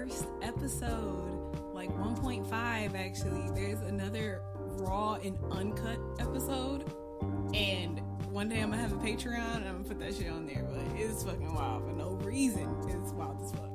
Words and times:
first 0.00 0.26
episode, 0.40 1.54
like 1.74 1.90
1.5 1.90 2.50
actually. 2.94 3.50
There's 3.54 3.80
another 3.82 4.40
raw 4.54 5.18
and 5.22 5.38
uncut 5.50 5.98
episode, 6.18 6.84
and 7.52 8.00
one 8.30 8.48
day 8.48 8.60
I'm 8.60 8.70
gonna 8.70 8.80
have 8.80 8.92
a 8.92 8.96
Patreon 8.96 9.56
and 9.56 9.68
I'm 9.68 9.82
gonna 9.82 9.88
put 9.88 9.98
that 10.00 10.14
shit 10.14 10.30
on 10.30 10.46
there, 10.46 10.66
but 10.70 10.80
it's 10.98 11.22
fucking 11.22 11.54
wild 11.54 11.84
for 11.84 11.92
no 11.92 12.12
reason. 12.12 12.74
It's 12.88 13.12
wild 13.12 13.42
as 13.42 13.52
fuck. 13.52 13.68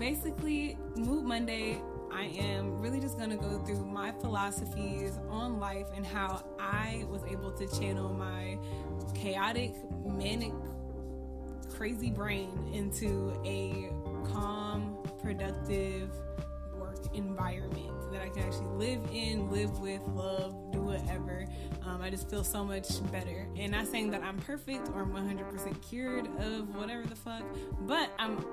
Basically, 0.00 0.76
Mood 0.96 1.24
Monday 1.24 1.80
I 2.12 2.24
am 2.38 2.80
really 2.80 3.00
just 3.00 3.18
going 3.18 3.30
to 3.30 3.36
go 3.36 3.58
through 3.58 3.84
my 3.86 4.12
philosophies 4.12 5.18
on 5.28 5.58
life 5.58 5.86
and 5.94 6.06
how 6.06 6.44
I 6.58 7.04
was 7.08 7.22
able 7.24 7.52
to 7.52 7.66
channel 7.78 8.12
my 8.12 8.58
chaotic, 9.14 9.74
manic, 10.04 10.52
crazy 11.74 12.10
brain 12.10 12.70
into 12.72 13.40
a 13.44 13.90
calm, 14.32 14.98
productive 15.22 16.10
work 16.74 16.98
environment 17.14 18.12
that 18.12 18.22
I 18.22 18.28
can 18.28 18.42
actually 18.44 18.66
live 18.66 19.00
in, 19.12 19.50
live 19.50 19.78
with, 19.78 20.02
love, 20.08 20.72
do 20.72 20.80
whatever. 20.80 21.46
Um, 21.84 22.00
I 22.00 22.10
just 22.10 22.30
feel 22.30 22.44
so 22.44 22.64
much 22.64 22.88
better. 23.12 23.46
And 23.56 23.72
not 23.72 23.86
saying 23.86 24.10
that 24.12 24.22
I'm 24.22 24.38
perfect 24.38 24.88
or 24.88 25.02
I'm 25.02 25.12
100% 25.12 25.88
cured 25.88 26.26
of 26.40 26.74
whatever 26.74 27.06
the 27.06 27.16
fuck, 27.16 27.42
but 27.80 28.10
I'm 28.18 28.44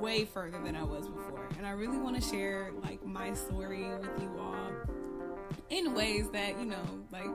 way 0.00 0.24
further 0.24 0.62
than 0.62 0.76
I 0.76 0.84
was 0.84 1.08
before. 1.08 1.33
And 1.56 1.66
I 1.66 1.70
really 1.70 1.98
want 1.98 2.16
to 2.16 2.22
share 2.22 2.70
like 2.82 3.04
my 3.04 3.34
story 3.34 3.84
with 3.98 4.20
you 4.20 4.30
all 4.38 4.70
in 5.70 5.94
ways 5.94 6.30
that, 6.30 6.58
you 6.58 6.66
know, 6.66 7.04
like 7.10 7.28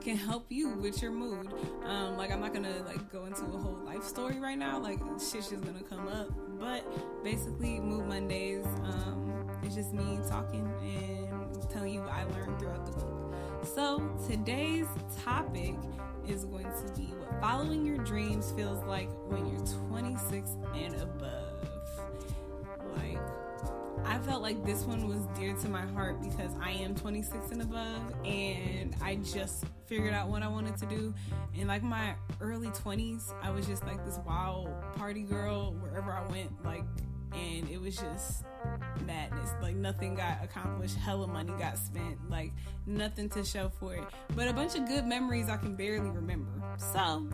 can 0.00 0.16
help 0.16 0.46
you 0.50 0.70
with 0.70 1.02
your 1.02 1.10
mood. 1.10 1.52
Um, 1.84 2.16
like 2.16 2.30
I'm 2.30 2.40
not 2.40 2.54
gonna 2.54 2.82
like 2.86 3.10
go 3.10 3.24
into 3.24 3.42
a 3.42 3.58
whole 3.58 3.78
life 3.84 4.04
story 4.04 4.38
right 4.38 4.58
now. 4.58 4.78
Like 4.78 4.98
shit's 5.18 5.50
just 5.50 5.64
gonna 5.64 5.82
come 5.82 6.06
up. 6.08 6.28
But 6.58 6.84
basically, 7.24 7.80
Mood 7.80 8.06
Mondays 8.06 8.64
um, 8.84 9.50
is 9.64 9.74
just 9.74 9.92
me 9.92 10.18
talking 10.28 10.72
and 10.82 11.70
telling 11.70 11.92
you 11.92 12.00
what 12.00 12.12
I 12.12 12.24
learned 12.24 12.58
throughout 12.58 12.86
the 12.86 12.92
book. 12.92 13.34
So 13.74 14.16
today's 14.28 14.86
topic 15.24 15.74
is 16.28 16.44
going 16.44 16.64
to 16.64 16.92
be 16.96 17.06
what 17.06 17.40
following 17.40 17.84
your 17.84 17.98
dreams 17.98 18.52
feels 18.52 18.82
like 18.84 19.08
when 19.28 19.46
you're 19.48 19.66
26 19.88 20.50
and 20.74 20.94
above. 20.94 21.45
I 24.06 24.18
felt 24.18 24.40
like 24.40 24.64
this 24.64 24.84
one 24.84 25.08
was 25.08 25.26
dear 25.38 25.54
to 25.54 25.68
my 25.68 25.84
heart 25.86 26.22
because 26.22 26.52
I 26.62 26.70
am 26.70 26.94
26 26.94 27.50
and 27.50 27.62
above 27.62 28.14
and 28.24 28.94
I 29.02 29.16
just 29.16 29.64
figured 29.86 30.14
out 30.14 30.28
what 30.28 30.42
I 30.42 30.48
wanted 30.48 30.76
to 30.78 30.86
do. 30.86 31.12
In 31.54 31.66
like 31.66 31.82
my 31.82 32.14
early 32.40 32.68
20s, 32.68 33.34
I 33.42 33.50
was 33.50 33.66
just 33.66 33.84
like 33.84 34.04
this 34.04 34.18
wild 34.24 34.68
party 34.96 35.22
girl 35.22 35.72
wherever 35.80 36.12
I 36.12 36.24
went, 36.28 36.64
like, 36.64 36.84
and 37.32 37.68
it 37.68 37.80
was 37.80 37.96
just 37.96 38.44
madness. 39.04 39.50
Like 39.60 39.74
nothing 39.74 40.14
got 40.14 40.42
accomplished, 40.42 40.96
hella 40.96 41.26
money 41.26 41.52
got 41.58 41.76
spent, 41.76 42.30
like 42.30 42.52
nothing 42.86 43.28
to 43.30 43.44
show 43.44 43.68
for 43.68 43.94
it. 43.94 44.04
But 44.34 44.48
a 44.48 44.52
bunch 44.52 44.76
of 44.76 44.86
good 44.86 45.04
memories 45.04 45.48
I 45.48 45.56
can 45.56 45.74
barely 45.74 46.10
remember. 46.10 46.52
So 46.78 47.28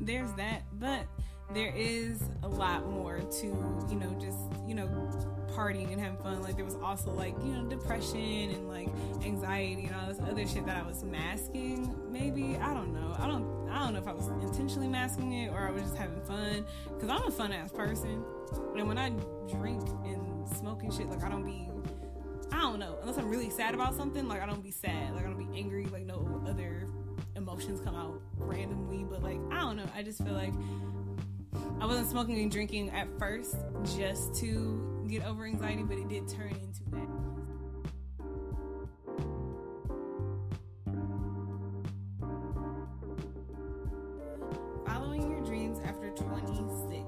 there's 0.00 0.32
that. 0.34 0.62
But 0.78 1.06
there 1.54 1.72
is 1.74 2.22
a 2.42 2.48
lot 2.48 2.86
more 2.86 3.20
to, 3.20 3.46
you 3.88 3.96
know, 3.96 4.14
just, 4.20 4.38
you 4.66 4.74
know, 4.74 4.86
partying 5.48 5.90
and 5.92 6.00
having 6.00 6.18
fun. 6.18 6.42
Like 6.42 6.56
there 6.56 6.64
was 6.64 6.76
also 6.76 7.10
like, 7.10 7.34
you 7.42 7.52
know, 7.52 7.64
depression 7.68 8.50
and 8.50 8.68
like 8.68 8.88
anxiety 9.24 9.86
and 9.86 9.94
all 9.96 10.06
this 10.06 10.20
other 10.20 10.46
shit 10.46 10.66
that 10.66 10.76
I 10.76 10.86
was 10.86 11.02
masking, 11.04 11.94
maybe. 12.10 12.56
I 12.56 12.74
don't 12.74 12.92
know. 12.92 13.16
I 13.18 13.26
don't 13.26 13.68
I 13.70 13.78
don't 13.80 13.94
know 13.94 14.00
if 14.00 14.06
I 14.06 14.12
was 14.12 14.28
intentionally 14.42 14.88
masking 14.88 15.32
it 15.32 15.50
or 15.50 15.66
I 15.66 15.70
was 15.70 15.82
just 15.82 15.96
having 15.96 16.20
fun. 16.22 16.64
Cause 17.00 17.08
I'm 17.08 17.26
a 17.26 17.30
fun 17.30 17.52
ass 17.52 17.72
person. 17.72 18.22
And 18.76 18.86
when 18.86 18.98
I 18.98 19.10
drink 19.50 19.82
and 20.04 20.48
smoke 20.48 20.82
and 20.82 20.92
shit, 20.92 21.08
like 21.08 21.22
I 21.24 21.28
don't 21.28 21.44
be 21.44 21.68
I 22.52 22.60
don't 22.60 22.78
know. 22.78 22.98
Unless 23.00 23.18
I'm 23.18 23.28
really 23.28 23.50
sad 23.50 23.74
about 23.74 23.94
something, 23.94 24.28
like 24.28 24.42
I 24.42 24.46
don't 24.46 24.62
be 24.62 24.70
sad. 24.70 25.14
Like 25.14 25.24
I 25.24 25.28
don't 25.28 25.38
be 25.38 25.58
angry, 25.58 25.86
like 25.86 26.04
no 26.04 26.42
other 26.46 26.86
emotions 27.36 27.80
come 27.80 27.94
out 27.94 28.20
randomly. 28.36 29.04
But 29.04 29.22
like 29.22 29.38
I 29.50 29.60
don't 29.60 29.76
know. 29.76 29.86
I 29.94 30.02
just 30.02 30.22
feel 30.22 30.34
like 30.34 30.52
I 31.80 31.86
wasn't 31.86 32.08
smoking 32.08 32.40
and 32.40 32.50
drinking 32.50 32.90
at 32.90 33.06
first 33.20 33.56
just 33.96 34.34
to 34.36 35.06
get 35.08 35.24
over 35.24 35.44
anxiety, 35.44 35.84
but 35.84 35.96
it 35.96 36.08
did 36.08 36.26
turn 36.26 36.50
into 36.50 36.82
that. 36.90 37.08
Following 44.86 45.30
your 45.30 45.40
dreams 45.44 45.78
after 45.86 46.10
26. 46.10 47.04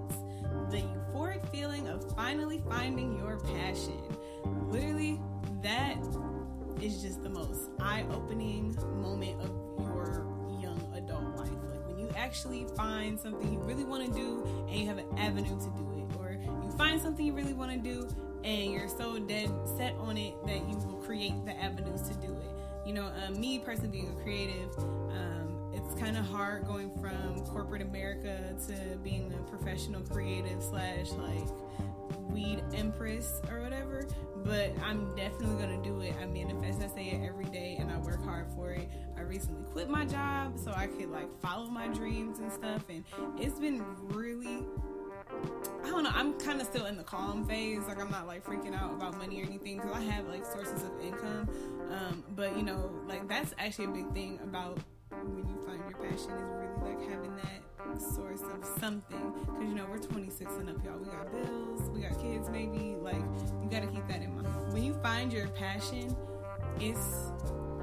The 0.70 0.82
euphoric 0.82 1.50
feeling 1.50 1.88
of 1.88 2.14
finally 2.14 2.62
finding 2.68 3.18
your 3.18 3.38
passion. 3.38 4.00
Literally, 4.68 5.20
that 5.62 5.98
is 6.80 7.02
just 7.02 7.24
the 7.24 7.28
most 7.28 7.70
eye 7.80 8.06
opening 8.12 8.69
actually 12.30 12.64
find 12.76 13.18
something 13.18 13.52
you 13.52 13.58
really 13.58 13.82
want 13.82 14.06
to 14.06 14.12
do 14.12 14.46
and 14.68 14.78
you 14.78 14.86
have 14.86 14.98
an 14.98 15.18
avenue 15.18 15.58
to 15.58 15.68
do 15.70 15.90
it, 15.96 16.16
or 16.16 16.30
you 16.30 16.72
find 16.78 17.02
something 17.02 17.26
you 17.26 17.32
really 17.32 17.52
want 17.52 17.72
to 17.72 17.76
do 17.76 18.08
and 18.44 18.70
you're 18.70 18.88
so 18.88 19.18
dead 19.18 19.50
set 19.76 19.94
on 19.98 20.16
it 20.16 20.32
that 20.46 20.58
you 20.68 20.76
will 20.86 21.02
create 21.04 21.34
the 21.44 21.60
avenues 21.60 22.02
to 22.02 22.14
do 22.14 22.32
it. 22.32 22.86
You 22.86 22.92
know, 22.92 23.10
um, 23.26 23.40
me 23.40 23.58
personally 23.58 23.90
being 23.90 24.16
a 24.16 24.22
creative, 24.22 24.78
um, 24.78 25.72
it's 25.74 26.00
kind 26.00 26.16
of 26.16 26.24
hard 26.24 26.68
going 26.68 26.92
from 27.00 27.44
corporate 27.46 27.82
America 27.82 28.38
to 28.68 28.96
being 28.98 29.34
a 29.34 29.50
professional 29.50 30.00
creative 30.02 30.62
slash 30.62 31.10
like 31.10 31.48
weed 32.30 32.62
empress 32.76 33.40
or 33.50 33.60
whatever 33.60 34.06
but 34.44 34.72
I'm 34.84 35.14
definitely 35.16 35.56
gonna 35.60 35.82
do 35.82 36.00
it. 36.00 36.14
I 36.20 36.26
manifest, 36.26 36.80
I 36.82 36.88
say 36.94 37.08
it 37.08 37.26
every 37.26 37.44
day, 37.46 37.76
and 37.78 37.90
I 37.90 37.98
work 37.98 38.24
hard 38.24 38.46
for 38.54 38.72
it. 38.72 38.88
I 39.20 39.24
recently 39.24 39.62
quit 39.70 39.90
my 39.90 40.06
job 40.06 40.58
so 40.58 40.72
I 40.74 40.86
could 40.86 41.10
like 41.10 41.28
follow 41.42 41.66
my 41.66 41.88
dreams 41.88 42.38
and 42.38 42.50
stuff, 42.50 42.84
and 42.88 43.04
it's 43.38 43.58
been 43.58 43.84
really. 44.08 44.64
I 45.84 45.90
don't 45.90 46.04
know. 46.04 46.10
I'm 46.12 46.38
kind 46.40 46.60
of 46.60 46.66
still 46.66 46.86
in 46.86 46.96
the 46.96 47.04
calm 47.04 47.46
phase. 47.46 47.82
Like 47.86 48.00
I'm 48.00 48.10
not 48.10 48.26
like 48.26 48.44
freaking 48.44 48.74
out 48.74 48.94
about 48.94 49.18
money 49.18 49.42
or 49.42 49.44
anything 49.44 49.76
because 49.76 49.92
I 49.92 50.00
have 50.00 50.26
like 50.26 50.44
sources 50.46 50.82
of 50.82 50.90
income. 51.04 51.48
Um, 51.90 52.24
but 52.34 52.56
you 52.56 52.62
know, 52.62 52.90
like 53.06 53.28
that's 53.28 53.54
actually 53.58 53.86
a 53.86 53.88
big 53.88 54.10
thing 54.14 54.40
about 54.42 54.78
when 55.10 55.46
you 55.46 55.58
find 55.66 55.80
your 55.80 55.98
passion 55.98 56.30
is 56.30 56.50
really 56.56 56.94
like 56.94 57.10
having 57.10 57.36
that 57.36 58.00
source 58.00 58.42
of 58.42 58.64
something 58.80 59.32
because 59.44 59.68
you 59.68 59.74
know 59.74 59.84
we're 59.90 59.98
26 59.98 60.52
and 60.52 60.70
up 60.70 60.76
y'all 60.84 60.96
we 60.96 61.06
got 61.06 61.32
bills 61.32 61.90
we 61.90 62.00
got 62.00 62.16
kids 62.22 62.48
maybe 62.48 62.94
like 63.02 63.20
you 63.60 63.68
got 63.68 63.80
to 63.80 63.88
keep 63.88 64.06
that 64.06 64.22
in 64.22 64.32
mind 64.36 64.72
when 64.72 64.84
you 64.84 64.94
find 65.02 65.32
your 65.32 65.48
passion 65.48 66.16
it's 66.78 67.32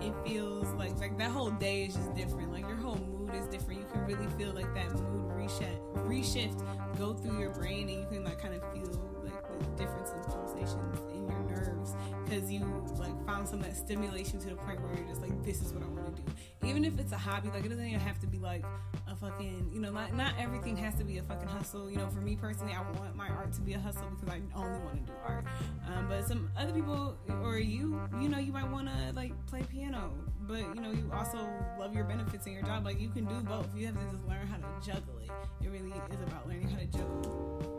it 0.02 0.14
feels 0.26 0.68
like 0.74 0.98
like 1.00 1.18
that 1.18 1.32
whole 1.32 1.52
day 1.52 1.86
is 1.86 1.96
just 1.96 2.14
different. 2.16 2.52
Like 2.52 2.68
your 2.68 2.78
whole 2.78 2.96
mood 2.98 3.34
is 3.36 3.48
different. 3.48 3.82
You 3.82 3.88
can 3.92 4.06
really 4.06 4.28
feel 4.38 4.54
like 4.54 4.74
that 4.74 4.92
mood 4.94 5.32
reshift 5.32 5.88
reshift 6.08 6.98
go 6.98 7.14
through 7.14 7.40
your 7.40 7.52
brain 7.52 7.90
and 7.90 8.00
you 8.00 8.08
can 8.10 8.24
like 8.24 8.40
kind 8.40 8.54
of 8.54 8.62
feel 8.74 8.86
like 9.24 9.34
the 9.60 9.66
difference 9.84 10.12
in 10.12 10.20
pulsations 10.24 11.00
in 11.14 11.28
your 11.28 11.40
nerves 11.44 11.94
because 12.26 12.52
you 12.52 12.60
like 12.98 13.26
found 13.26 13.48
some 13.48 13.62
that 13.62 13.76
stimulation 13.76 14.40
to 14.40 14.50
the 14.50 14.56
point 14.56 14.82
where 14.82 14.96
you're 14.96 15.08
just 15.08 15.22
like 15.22 15.44
this 15.44 15.62
is 15.62 15.74
what 15.74 15.84
i 15.84 15.88
want 15.88 16.16
to 16.16 16.22
do. 16.22 16.32
Even 16.68 16.84
if 16.84 17.00
it's 17.00 17.12
a 17.12 17.18
hobby, 17.18 17.50
like 17.50 17.66
it 17.66 17.70
doesn't 17.70 17.86
even 17.86 18.00
have 18.00 18.20
to 18.20 18.28
be 18.28 18.40
like 18.40 18.64
fucking, 19.20 19.70
you 19.74 19.80
know, 19.80 19.92
not 19.92 20.14
not 20.14 20.34
everything 20.40 20.76
has 20.78 20.96
to 20.96 21.04
be 21.04 21.18
a 21.18 21.24
fucking 21.24 21.48
hustle. 21.48 21.90
You 21.90 21.98
know, 21.98 22.08
for 22.08 22.22
me 22.22 22.36
personally, 22.36 22.74
I 22.74 22.82
want 23.00 23.16
my 23.16 23.30
art 23.30 23.54
to 23.54 23.62
be 23.62 23.74
a 23.74 23.80
hustle 23.80 24.10
because 24.10 24.30
I 24.30 24.42
only 24.56 24.80
want 24.80 25.06
to 25.06 25.12
do 25.12 25.18
art. 25.26 25.46
Um, 25.88 26.08
but 26.10 26.28
some 26.28 26.50
other 26.58 26.72
people 26.72 27.18
or 27.44 27.58
you, 27.58 28.00
you 28.20 28.30
know, 28.30 28.40
you 28.40 28.52
might 28.52 28.70
want 28.70 28.88
to 28.88 29.14
like 29.16 29.34
play 29.48 29.64
piano, 29.64 30.12
but 30.42 30.60
you 30.60 30.82
know, 30.82 30.92
you 30.92 31.10
also 31.14 31.38
love 31.80 31.94
your 31.94 32.06
benefits 32.06 32.46
in 32.46 32.54
your 32.54 32.64
job. 32.64 32.86
Like 32.86 33.00
you 33.00 33.10
can 33.10 33.26
do 33.26 33.36
both. 33.42 33.68
You 33.76 33.88
have 33.88 33.96
to 33.96 34.16
just 34.16 34.28
learn 34.28 34.48
how 34.48 34.58
to 34.58 34.86
juggle 34.86 35.18
it. 35.22 35.32
It 35.64 35.70
really 35.70 35.92
is 35.92 36.22
about 36.28 36.48
learning 36.48 36.70
how 36.70 36.80
to 36.80 36.86
juggle. 36.86 37.74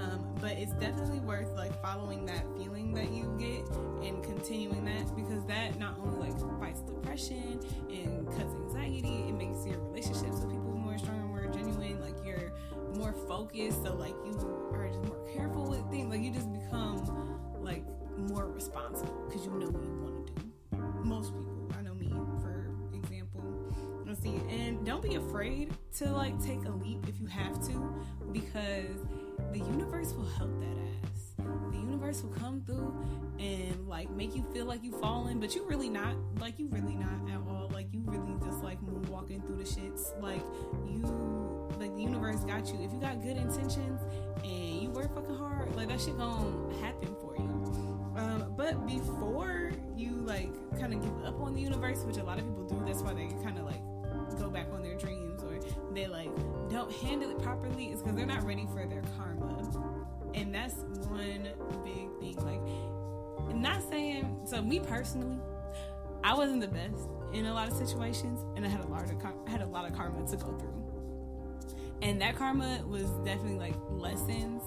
Um, 0.00 0.34
but 0.40 0.52
it's 0.52 0.72
definitely 0.74 1.20
worth 1.20 1.50
like 1.56 1.80
following 1.82 2.26
that 2.26 2.44
feeling 2.56 2.94
that 2.94 3.10
you 3.10 3.34
get 3.38 3.66
and 4.06 4.22
continuing 4.22 4.84
that 4.84 5.14
because 5.14 5.44
that 5.46 5.78
not 5.78 5.98
only 5.98 6.30
like 6.30 6.60
fights 6.60 6.80
depression 6.82 7.60
and 7.90 8.26
cuts 8.28 8.54
focused, 13.40 13.82
so 13.82 13.94
like 13.94 14.14
you 14.26 14.32
are 14.72 14.88
just 14.88 15.02
more 15.04 15.26
careful 15.34 15.64
with 15.70 15.88
things. 15.90 16.10
Like 16.10 16.20
you 16.20 16.30
just 16.30 16.52
become 16.52 17.58
like 17.62 17.84
more 18.18 18.46
responsible 18.46 19.24
because 19.26 19.46
you 19.46 19.52
know 19.52 19.68
what 19.68 19.82
you 19.82 19.98
want 20.02 20.26
to 20.26 20.32
do. 20.34 20.52
Most 21.04 21.32
people, 21.32 21.72
I 21.78 21.82
know 21.82 21.94
me, 21.94 22.10
for 22.42 22.70
example. 22.94 23.42
Let's 24.06 24.20
see, 24.22 24.40
and 24.50 24.84
don't 24.84 25.02
be 25.02 25.14
afraid 25.14 25.72
to 25.98 26.10
like 26.10 26.42
take 26.44 26.64
a 26.66 26.70
leap 26.70 27.08
if 27.08 27.18
you 27.18 27.26
have 27.26 27.66
to 27.68 28.04
because 28.30 29.06
the 29.52 29.58
universe 29.58 30.12
will 30.12 30.28
help 30.28 30.60
that 30.60 30.76
ass. 31.04 31.29
Universe 32.00 32.22
will 32.22 32.30
come 32.30 32.62
through 32.62 32.96
and 33.38 33.86
like 33.86 34.10
make 34.10 34.34
you 34.34 34.42
feel 34.54 34.64
like 34.64 34.82
you 34.82 34.90
falling, 35.00 35.38
but 35.38 35.54
you 35.54 35.66
really 35.66 35.90
not. 35.90 36.14
Like 36.40 36.58
you 36.58 36.66
really 36.68 36.94
not 36.94 37.30
at 37.30 37.36
all. 37.46 37.68
Like 37.74 37.88
you 37.92 38.00
really 38.06 38.40
just 38.42 38.62
like 38.62 38.80
moonwalking 38.80 39.46
through 39.46 39.56
the 39.56 39.64
shits. 39.64 40.18
Like 40.18 40.40
you, 40.88 41.68
like 41.78 41.94
the 41.94 42.00
universe 42.00 42.40
got 42.44 42.68
you. 42.68 42.80
If 42.82 42.90
you 42.94 43.00
got 43.00 43.20
good 43.22 43.36
intentions 43.36 44.00
and 44.42 44.82
you 44.82 44.88
work 44.88 45.14
fucking 45.14 45.36
hard, 45.36 45.76
like 45.76 45.88
that 45.88 46.00
shit 46.00 46.16
gonna 46.16 46.74
happen 46.80 47.14
for 47.20 47.36
you. 47.36 47.50
Um, 48.16 48.54
but 48.56 48.86
before 48.86 49.72
you 49.94 50.12
like 50.24 50.50
kind 50.80 50.94
of 50.94 51.02
give 51.02 51.24
up 51.26 51.38
on 51.38 51.52
the 51.52 51.60
universe, 51.60 51.98
which 52.04 52.16
a 52.16 52.24
lot 52.24 52.38
of 52.38 52.46
people 52.46 52.64
do, 52.64 52.82
that's 52.86 53.02
why 53.02 53.12
they 53.12 53.28
kind 53.44 53.58
of 53.58 53.66
like 53.66 53.82
go 54.38 54.48
back 54.48 54.68
on 54.72 54.82
their 54.82 54.96
dreams 54.96 55.42
or 55.42 55.60
they 55.92 56.06
like 56.06 56.30
don't 56.70 56.90
handle 56.90 57.30
it 57.30 57.42
properly, 57.42 57.88
is 57.88 58.00
because 58.00 58.16
they're 58.16 58.24
not 58.24 58.42
ready 58.42 58.66
for 58.72 58.86
their 58.86 59.02
karma 59.18 59.59
and 60.34 60.54
that's 60.54 60.74
one 61.08 61.48
big 61.84 62.08
thing 62.20 62.36
like 62.44 63.54
not 63.56 63.82
saying 63.90 64.40
so 64.46 64.62
me 64.62 64.78
personally 64.80 65.38
i 66.24 66.32
wasn't 66.32 66.60
the 66.60 66.68
best 66.68 67.08
in 67.32 67.46
a 67.46 67.54
lot 67.54 67.68
of 67.68 67.74
situations 67.74 68.44
and 68.56 68.64
i 68.64 68.68
had 68.68 68.84
a 68.84 68.86
lot 68.86 69.02
of 69.02 69.10
I 69.46 69.50
had 69.50 69.62
a 69.62 69.66
lot 69.66 69.88
of 69.88 69.96
karma 69.96 70.26
to 70.28 70.36
go 70.36 70.56
through. 70.58 70.80
And 72.02 72.20
that 72.22 72.36
karma 72.36 72.80
was 72.86 73.10
definitely 73.24 73.58
like 73.58 73.74
lessons. 73.90 74.62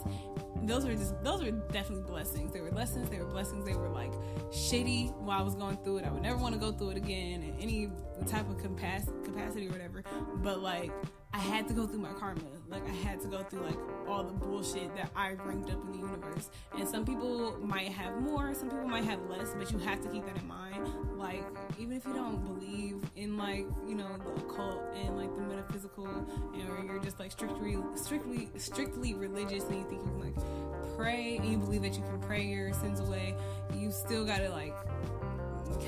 Those 0.64 0.86
were 0.86 0.94
just 0.94 1.22
those 1.24 1.44
were 1.44 1.52
definitely 1.52 2.06
blessings. 2.06 2.54
They 2.54 2.62
were 2.62 2.72
lessons 2.72 3.10
they 3.10 3.18
were 3.18 3.26
blessings 3.26 3.66
they 3.66 3.76
were 3.76 3.90
like 3.90 4.14
shitty 4.52 5.14
while 5.18 5.40
i 5.40 5.42
was 5.42 5.56
going 5.56 5.78
through 5.78 5.98
it. 5.98 6.06
I 6.06 6.12
would 6.12 6.22
never 6.22 6.38
want 6.38 6.54
to 6.54 6.60
go 6.60 6.72
through 6.72 6.92
it 6.92 6.98
again 6.98 7.42
in 7.42 7.56
any 7.60 7.90
type 8.28 8.50
of 8.50 8.58
capacity 8.58 9.68
or 9.68 9.72
whatever. 9.72 10.04
But 10.36 10.62
like 10.62 10.92
I 11.34 11.40
had 11.40 11.68
to 11.68 11.74
go 11.74 11.88
through 11.88 12.00
my 12.00 12.14
karma. 12.14 12.42
Like 12.70 12.88
I 12.88 12.94
had 12.94 13.20
to 13.22 13.28
go 13.28 13.42
through 13.42 13.62
like 13.62 13.78
all 14.08 14.24
the 14.24 14.34
bullshit 14.34 14.96
that 14.96 15.10
I 15.16 15.34
ranked 15.34 15.72
up 15.72 15.84
in 15.84 15.92
the 15.92 15.98
universe. 15.98 16.52
And 16.78 16.88
some 16.88 17.06
people 17.06 17.58
might 17.60 17.90
have 17.90 18.22
more, 18.22 18.54
some 18.54 18.70
people 18.70 18.88
might 18.88 19.04
have 19.06 19.20
less, 19.28 19.56
but 19.58 19.72
you 19.72 19.80
have 19.80 20.02
to 20.04 20.10
keep 20.10 20.26
that 20.28 20.38
in 20.38 20.48
mind. 20.48 20.88
Like 21.18 21.44
even 21.80 21.98
if 21.98 22.06
you 22.06 22.14
don't 22.14 22.44
believe 22.46 22.98
in 23.16 23.36
like, 23.36 23.66
you 23.88 23.96
know, 23.96 24.16
the 24.24 24.32
occult 24.44 24.84
and 24.96 25.18
like 25.18 25.36
the 25.36 25.42
metaphysical 25.42 26.06
and 26.06 26.70
or 26.70 26.84
you're 26.86 27.00
just 27.00 27.20
like 27.20 27.32
strictly 27.32 27.78
strictly 27.96 28.50
strictly 28.58 29.16
religious 29.16 29.64
and 29.66 29.78
you 29.78 29.86
think 29.90 30.04
you 30.04 30.08
can 30.08 30.20
like 30.20 30.96
pray 30.96 31.38
and 31.38 31.52
you 31.52 31.58
believe 31.58 31.82
that 31.82 31.96
you 31.96 32.04
can 32.04 32.20
pray 32.22 32.44
your 32.44 32.74
sins 32.74 33.00
away, 33.00 33.36
you 33.76 33.92
still 33.92 34.24
gotta 34.24 34.50
like 34.52 34.76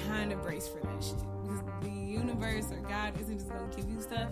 kind 0.08 0.32
of 0.32 0.42
brace 0.42 0.68
for 0.68 0.80
that 0.80 1.04
shit. 1.04 1.18
Because 1.44 1.62
the 1.82 1.90
universe 1.90 2.72
or 2.72 2.78
God 2.78 3.14
isn't 3.22 3.38
just 3.38 3.50
gonna 3.50 3.70
give 3.76 3.88
you 3.88 4.02
stuff 4.02 4.30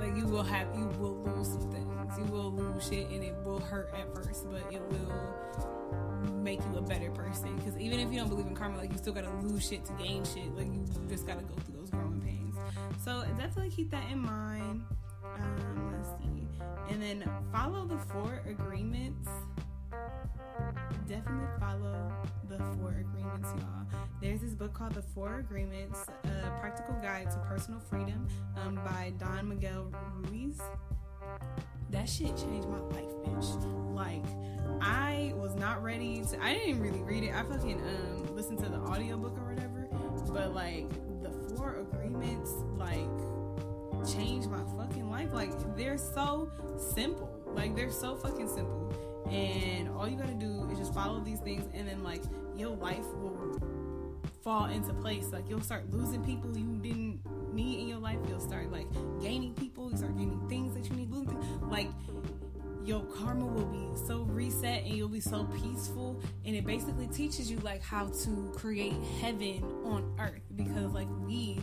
like 0.00 0.16
you 0.16 0.26
will 0.26 0.42
have 0.42 0.68
you 0.76 0.86
will 0.98 1.22
lose 1.24 1.48
some 1.48 1.70
things. 1.70 2.18
You 2.18 2.24
will 2.24 2.52
lose 2.52 2.88
shit 2.88 3.08
and 3.10 3.24
it 3.24 3.34
will 3.44 3.60
hurt 3.60 3.92
at 3.98 4.14
first 4.14 4.48
but 4.50 4.62
it 4.72 4.82
will 4.90 6.32
make 6.42 6.60
you 6.60 6.78
a 6.78 6.82
better 6.82 7.10
person. 7.10 7.56
Because 7.56 7.76
even 7.78 7.98
if 8.00 8.12
you 8.12 8.18
don't 8.18 8.28
believe 8.28 8.46
in 8.46 8.54
karma 8.54 8.78
like 8.78 8.92
you 8.92 8.98
still 8.98 9.12
gotta 9.12 9.30
lose 9.42 9.66
shit 9.66 9.84
to 9.86 9.92
gain 9.94 10.24
shit. 10.24 10.54
Like 10.56 10.66
you 10.66 10.84
just 11.08 11.26
gotta 11.26 11.42
go 11.42 11.54
through 11.64 11.76
those 11.78 11.90
growing 11.90 12.20
pains. 12.20 12.56
So 13.04 13.24
definitely 13.36 13.70
keep 13.70 13.90
that 13.90 14.10
in 14.10 14.18
mind. 14.18 14.82
Um, 15.24 15.92
let's 15.92 16.08
see. 16.22 16.46
And 16.90 17.02
then 17.02 17.28
follow 17.52 17.86
the 17.86 17.98
four 17.98 18.42
agreements 18.46 19.28
definitely 21.08 21.46
follow 21.60 22.12
the 22.48 22.58
four 22.76 22.96
agreements, 23.00 23.48
y'all. 23.58 24.00
There's 24.20 24.40
this 24.40 24.54
book 24.54 24.72
called 24.72 24.94
The 24.94 25.02
Four 25.02 25.38
Agreements 25.38 26.06
A 26.24 26.60
Practical 26.60 26.94
Guide 27.02 27.30
to 27.30 27.36
Personal 27.48 27.80
Freedom 27.80 28.26
um, 28.56 28.76
by 28.76 29.12
Don 29.18 29.48
Miguel 29.48 29.92
Ruiz. 30.22 30.58
That 31.90 32.08
shit 32.08 32.36
changed 32.36 32.68
my 32.68 32.80
life, 32.80 33.10
bitch. 33.24 33.94
Like, 33.94 34.24
I 34.80 35.34
was 35.36 35.54
not 35.56 35.82
ready 35.82 36.24
to, 36.30 36.42
I 36.42 36.54
didn't 36.54 36.80
really 36.80 37.02
read 37.02 37.24
it. 37.24 37.34
I 37.34 37.42
fucking 37.42 37.80
um, 37.80 38.34
listened 38.34 38.58
to 38.60 38.68
the 38.68 38.78
audiobook 38.78 39.36
or 39.38 39.52
whatever, 39.52 39.88
but 40.32 40.54
like, 40.54 40.88
the 41.22 41.30
four 41.54 41.76
agreements, 41.80 42.50
like, 42.76 44.10
changed 44.10 44.48
my 44.48 44.62
fucking 44.76 45.10
life. 45.10 45.32
Like, 45.32 45.52
they're 45.76 45.98
so 45.98 46.50
simple. 46.94 47.30
Like, 47.46 47.76
they're 47.76 47.90
so 47.90 48.16
fucking 48.16 48.48
simple 48.48 48.92
and 49.30 49.88
all 49.88 50.08
you 50.08 50.16
gotta 50.16 50.34
do 50.34 50.43
follow 50.94 51.20
these 51.20 51.40
things 51.40 51.68
and 51.74 51.88
then 51.88 52.02
like 52.02 52.22
your 52.56 52.70
life 52.70 53.06
will 53.16 53.60
fall 54.42 54.66
into 54.66 54.92
place. 54.94 55.26
Like 55.32 55.48
you'll 55.48 55.60
start 55.60 55.90
losing 55.90 56.24
people 56.24 56.56
you 56.56 56.78
didn't 56.82 57.20
need 57.54 57.80
in 57.80 57.88
your 57.88 57.98
life. 57.98 58.18
You'll 58.28 58.40
start 58.40 58.70
like 58.70 58.86
gaining 59.20 59.54
people. 59.54 59.90
You 59.90 59.96
start 59.96 60.16
gaining 60.16 60.46
things 60.48 60.74
that 60.74 60.88
you 60.88 60.96
need. 60.96 61.10
Losing 61.10 61.38
like 61.68 61.88
your 62.84 63.00
karma 63.04 63.46
will 63.46 63.64
be 63.64 63.88
so 64.06 64.22
reset 64.24 64.84
and 64.84 64.94
you'll 64.94 65.08
be 65.08 65.20
so 65.20 65.44
peaceful 65.62 66.20
and 66.44 66.54
it 66.54 66.66
basically 66.66 67.06
teaches 67.06 67.50
you 67.50 67.56
like 67.60 67.82
how 67.82 68.08
to 68.08 68.52
create 68.54 68.92
heaven 69.22 69.64
on 69.84 70.14
earth 70.20 70.42
because 70.54 70.92
like 70.92 71.08
we 71.26 71.58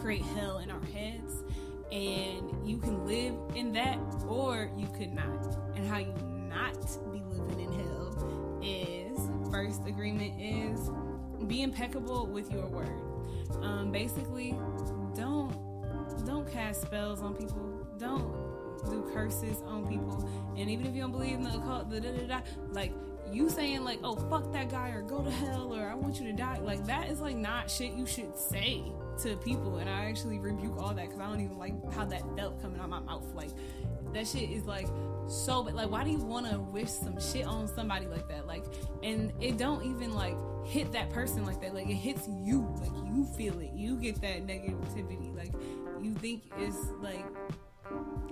create 0.00 0.20
hell 0.20 0.58
in 0.58 0.70
our 0.70 0.84
heads 0.92 1.44
and 1.92 2.68
you 2.68 2.76
can 2.76 3.06
live 3.06 3.34
in 3.54 3.72
that 3.72 3.98
or 4.28 4.70
you 4.76 4.86
could 4.98 5.12
not 5.14 5.56
and 5.76 5.88
how 5.88 5.98
you 5.98 6.12
not 6.50 6.74
be 7.10 7.22
living 7.22 7.72
in 7.72 7.75
is 8.66 9.18
first 9.50 9.86
agreement 9.86 10.40
is 10.40 10.90
be 11.46 11.62
impeccable 11.62 12.26
with 12.26 12.50
your 12.50 12.66
word. 12.66 13.00
Um, 13.62 13.92
basically, 13.92 14.56
don't 15.14 15.54
don't 16.24 16.50
cast 16.50 16.82
spells 16.82 17.22
on 17.22 17.34
people. 17.34 17.86
Don't 17.98 18.46
do 18.90 19.08
curses 19.12 19.62
on 19.66 19.86
people. 19.86 20.28
And 20.56 20.70
even 20.70 20.86
if 20.86 20.94
you 20.94 21.02
don't 21.02 21.12
believe 21.12 21.34
in 21.34 21.44
the 21.44 21.50
occult, 21.50 21.90
da 21.90 22.00
da 22.00 22.12
da 22.12 22.26
da, 22.26 22.40
like 22.72 22.92
you 23.32 23.48
saying 23.48 23.84
like, 23.84 24.00
oh 24.04 24.16
fuck 24.16 24.52
that 24.52 24.70
guy 24.70 24.90
or 24.90 25.02
go 25.02 25.22
to 25.22 25.30
hell 25.30 25.74
or 25.74 25.88
I 25.88 25.94
want 25.94 26.20
you 26.20 26.26
to 26.26 26.32
die, 26.32 26.58
like 26.60 26.84
that 26.86 27.08
is 27.08 27.20
like 27.20 27.36
not 27.36 27.70
shit 27.70 27.92
you 27.92 28.06
should 28.06 28.36
say 28.36 28.82
to 29.22 29.36
people. 29.36 29.78
And 29.78 29.88
I 29.88 30.06
actually 30.06 30.38
rebuke 30.38 30.76
all 30.78 30.94
that 30.94 31.06
because 31.06 31.20
I 31.20 31.26
don't 31.26 31.40
even 31.40 31.58
like 31.58 31.74
how 31.92 32.04
that 32.06 32.22
felt 32.36 32.60
coming 32.60 32.80
out 32.80 32.88
my 32.88 33.00
mouth. 33.00 33.34
Like 33.34 33.50
that 34.12 34.26
shit 34.26 34.50
is 34.50 34.64
like 34.64 34.88
so 35.28 35.60
like 35.60 35.90
why 35.90 36.04
do 36.04 36.10
you 36.10 36.18
want 36.18 36.48
to 36.48 36.58
wish 36.58 36.88
some 36.88 37.20
shit 37.20 37.46
on 37.46 37.68
somebody 37.68 38.06
like 38.06 38.28
that? 38.28 38.46
Like 38.46 38.64
and 39.02 39.32
it 39.40 39.58
don't 39.58 39.84
even 39.84 40.14
like 40.14 40.36
hit 40.66 40.92
that 40.92 41.10
person 41.10 41.44
like 41.44 41.60
that. 41.60 41.74
Like 41.74 41.88
it 41.88 41.94
hits 41.94 42.28
you. 42.28 42.68
Like 42.80 42.92
you 43.06 43.24
feel 43.36 43.58
it. 43.60 43.70
You 43.74 43.96
get 43.96 44.20
that 44.20 44.46
negativity. 44.46 45.34
Like 45.36 45.52
you 46.00 46.14
think 46.14 46.42
it's 46.58 46.90
like 47.00 47.24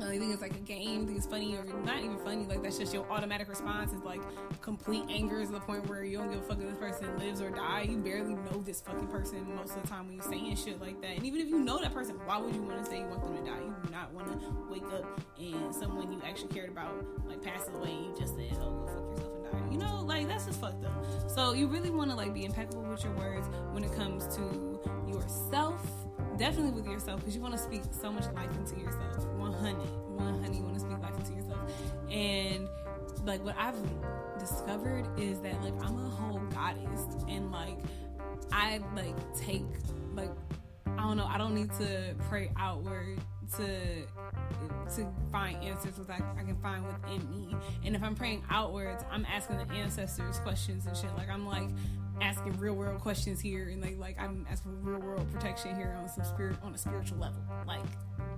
I 0.03 0.19
think 0.19 0.33
it's 0.33 0.43
like 0.43 0.55
a 0.55 0.61
game, 0.61 1.13
it's 1.17 1.27
funny 1.27 1.57
or 1.57 1.65
not 1.85 1.99
even 1.99 2.19
funny. 2.19 2.47
Like 2.47 2.63
that's 2.63 2.79
just 2.79 2.93
your 2.93 3.11
automatic 3.11 3.49
response 3.49 3.93
is 3.93 4.03
like 4.03 4.21
complete 4.61 5.05
anger 5.09 5.41
is 5.41 5.51
the 5.51 5.61
point 5.61 5.89
where 5.89 6.05
you 6.05 6.19
don't 6.19 6.31
give 6.31 6.41
a 6.41 6.43
fuck 6.43 6.59
if 6.59 6.69
this 6.69 6.79
person 6.79 7.19
lives 7.19 7.41
or 7.41 7.51
die. 7.51 7.87
You 7.89 7.99
barely 7.99 8.35
know 8.35 8.63
this 8.65 8.81
fucking 8.81 9.07
person 9.09 9.47
most 9.55 9.77
of 9.77 9.83
the 9.83 9.89
time 9.89 10.07
when 10.07 10.17
you're 10.17 10.25
saying 10.25 10.57
shit 10.57 10.81
like 10.81 11.01
that. 11.03 11.17
And 11.17 11.25
even 11.25 11.41
if 11.41 11.49
you 11.49 11.59
know 11.59 11.81
that 11.81 11.95
person, 11.95 12.17
why 12.25 12.39
would 12.39 12.55
you 12.55 12.63
want 12.63 12.85
to 12.85 12.91
say 12.91 13.01
you 13.01 13.07
want 13.07 13.23
them 13.23 13.37
to 13.37 13.51
die? 13.51 13.61
You 13.61 13.75
do 13.85 13.91
not 13.91 14.13
want 14.13 14.29
to 14.29 14.57
wake 14.71 14.85
up 14.93 15.21
and 15.39 15.75
someone 15.75 16.13
you 16.13 16.21
actually 16.27 16.49
cared 16.49 16.71
about 16.71 16.93
like 17.27 17.43
passes 17.43 17.75
away. 17.75 17.91
And 17.91 18.07
you 18.07 18.15
just 18.19 18.35
said, 18.35 18.57
"Oh, 18.61 18.71
go 18.71 18.87
fuck 18.87 19.11
yourself 19.11 19.35
and 19.35 19.45
die." 19.45 19.73
You 19.73 19.79
know, 19.79 20.03
like 20.03 20.29
that's 20.29 20.47
just 20.47 20.61
fucked 20.61 20.85
up. 20.85 21.31
So 21.31 21.53
you 21.53 21.69
really 21.69 21.91
want 21.91 22.11
to 22.11 22.17
like 22.17 22.35
be 22.35 22.45
impeccable 22.45 22.83
with 22.83 23.05
your 23.05 23.15
words 23.15 23.47
when 23.73 23.85
it 23.85 23.95
comes 23.95 24.27
to 24.37 24.81
yourself 25.07 26.04
definitely 26.37 26.73
with 26.73 26.87
yourself 26.87 27.21
because 27.21 27.35
you 27.35 27.43
want 27.43 27.55
to 27.55 27.61
speak 27.61 27.83
so 27.91 28.13
much 28.13 28.25
life 28.35 28.51
into 28.57 28.81
yourself. 28.81 29.27
100 29.27 29.75
100 29.75 30.55
you 30.55 30.63
want 30.63 30.75
to 30.75 30.81
speak 30.81 30.99
life 31.01 31.17
into 31.19 31.33
yourself. 31.33 31.61
And 32.11 32.69
like 33.25 33.45
what 33.45 33.57
i've 33.59 33.77
discovered 34.39 35.07
is 35.19 35.41
that 35.41 35.61
like 35.63 35.75
i'm 35.85 35.99
a 35.99 36.09
whole 36.11 36.41
goddess 36.51 37.07
and 37.29 37.51
like 37.51 37.79
i 38.53 38.81
like 38.95 39.17
take 39.35 39.65
like 40.15 40.31
i 40.99 41.03
don't 41.03 41.17
know 41.17 41.27
i 41.27 41.39
don't 41.39 41.55
need 41.55 41.73
to 41.73 42.15
pray 42.29 42.51
outward 42.57 43.19
to 43.57 44.07
to 44.97 45.13
find 45.33 45.63
answers 45.65 45.99
with 45.99 46.11
I, 46.11 46.21
I 46.39 46.43
can 46.43 46.57
find 46.57 46.85
within 46.87 47.29
me 47.31 47.57
and 47.85 47.97
if 47.97 48.03
i'm 48.03 48.15
praying 48.15 48.45
outwards 48.51 49.03
i'm 49.11 49.25
asking 49.27 49.59
the 49.59 49.73
ancestors 49.75 50.39
questions 50.41 50.87
and 50.87 50.97
shit 50.97 51.15
like 51.17 51.31
i'm 51.31 51.47
like 51.47 51.69
asking 52.21 52.57
real 52.59 52.75
world 52.75 53.01
questions 53.01 53.41
here 53.41 53.69
and 53.69 53.83
like 53.83 53.99
like 53.99 54.17
I'm 54.21 54.47
asking 54.51 54.83
real 54.83 55.01
world 55.01 55.31
protection 55.33 55.75
here 55.77 55.97
on 56.01 56.09
some 56.09 56.25
spirit 56.25 56.57
on 56.63 56.75
a 56.75 56.79
spiritual 56.79 57.19
level. 57.19 57.43
Like 57.67 57.85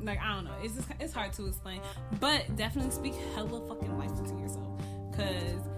like 0.01 0.19
I 0.21 0.35
don't 0.35 0.45
know. 0.45 0.55
It's 0.63 0.75
just 0.75 0.89
it's 1.01 1.13
hard 1.13 1.33
to 1.35 1.47
explain. 1.47 1.81
But 2.21 2.57
definitely 2.57 2.91
speak 2.91 3.15
hella 3.35 3.67
fucking 3.69 3.99
life 3.99 4.11
into 4.19 4.35
yourself. 4.41 4.81
Cause 5.15 5.69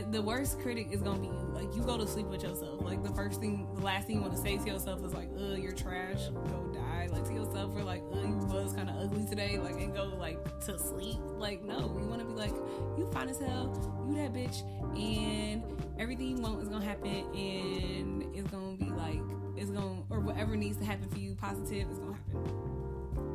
the, 0.00 0.22
worst 0.22 0.60
critic 0.60 0.88
is 0.90 1.02
gonna 1.02 1.18
be 1.18 1.26
you. 1.26 1.50
Like 1.52 1.74
you 1.74 1.82
go 1.82 1.98
to 1.98 2.06
sleep 2.06 2.26
with 2.26 2.42
yourself. 2.42 2.82
Like 2.82 3.02
the 3.02 3.10
first 3.10 3.40
thing, 3.40 3.66
the 3.74 3.82
last 3.82 4.06
thing 4.06 4.16
you 4.16 4.22
want 4.22 4.34
to 4.34 4.40
say 4.40 4.56
to 4.56 4.64
yourself 4.64 5.04
is 5.04 5.12
like, 5.12 5.28
"Uh, 5.38 5.54
you're 5.54 5.72
trash. 5.72 6.28
Go 6.28 6.72
die." 6.72 7.08
Like 7.12 7.26
to 7.26 7.34
yourself, 7.34 7.74
or 7.76 7.82
like, 7.82 8.02
"Uh, 8.12 8.20
you 8.20 8.36
was 8.36 8.72
kind 8.72 8.88
of 8.88 8.96
ugly 8.96 9.26
today." 9.26 9.58
Like 9.58 9.74
and 9.74 9.94
go 9.94 10.04
like 10.18 10.42
to 10.66 10.78
sleep. 10.78 11.18
Like 11.36 11.62
no, 11.64 11.96
you 12.00 12.06
want 12.06 12.20
to 12.20 12.26
be 12.26 12.32
like, 12.32 12.54
"You 12.96 13.08
fine 13.12 13.28
as 13.28 13.38
hell. 13.38 14.06
You 14.08 14.16
that 14.16 14.32
bitch," 14.32 14.62
and 14.96 15.62
everything 15.98 16.28
you 16.28 16.36
want 16.36 16.62
is 16.62 16.68
gonna 16.68 16.84
happen, 16.84 17.26
and 17.34 18.34
it's 18.34 18.48
gonna 18.50 18.76
be 18.76 18.90
like 18.90 19.20
it's 19.56 19.70
gonna 19.70 20.02
or 20.10 20.20
whatever 20.20 20.56
needs 20.56 20.78
to 20.78 20.84
happen 20.84 21.08
for 21.08 21.18
you, 21.18 21.34
positive 21.34 21.90
is 21.90 21.98
gonna 21.98 22.14
happen. 22.14 22.62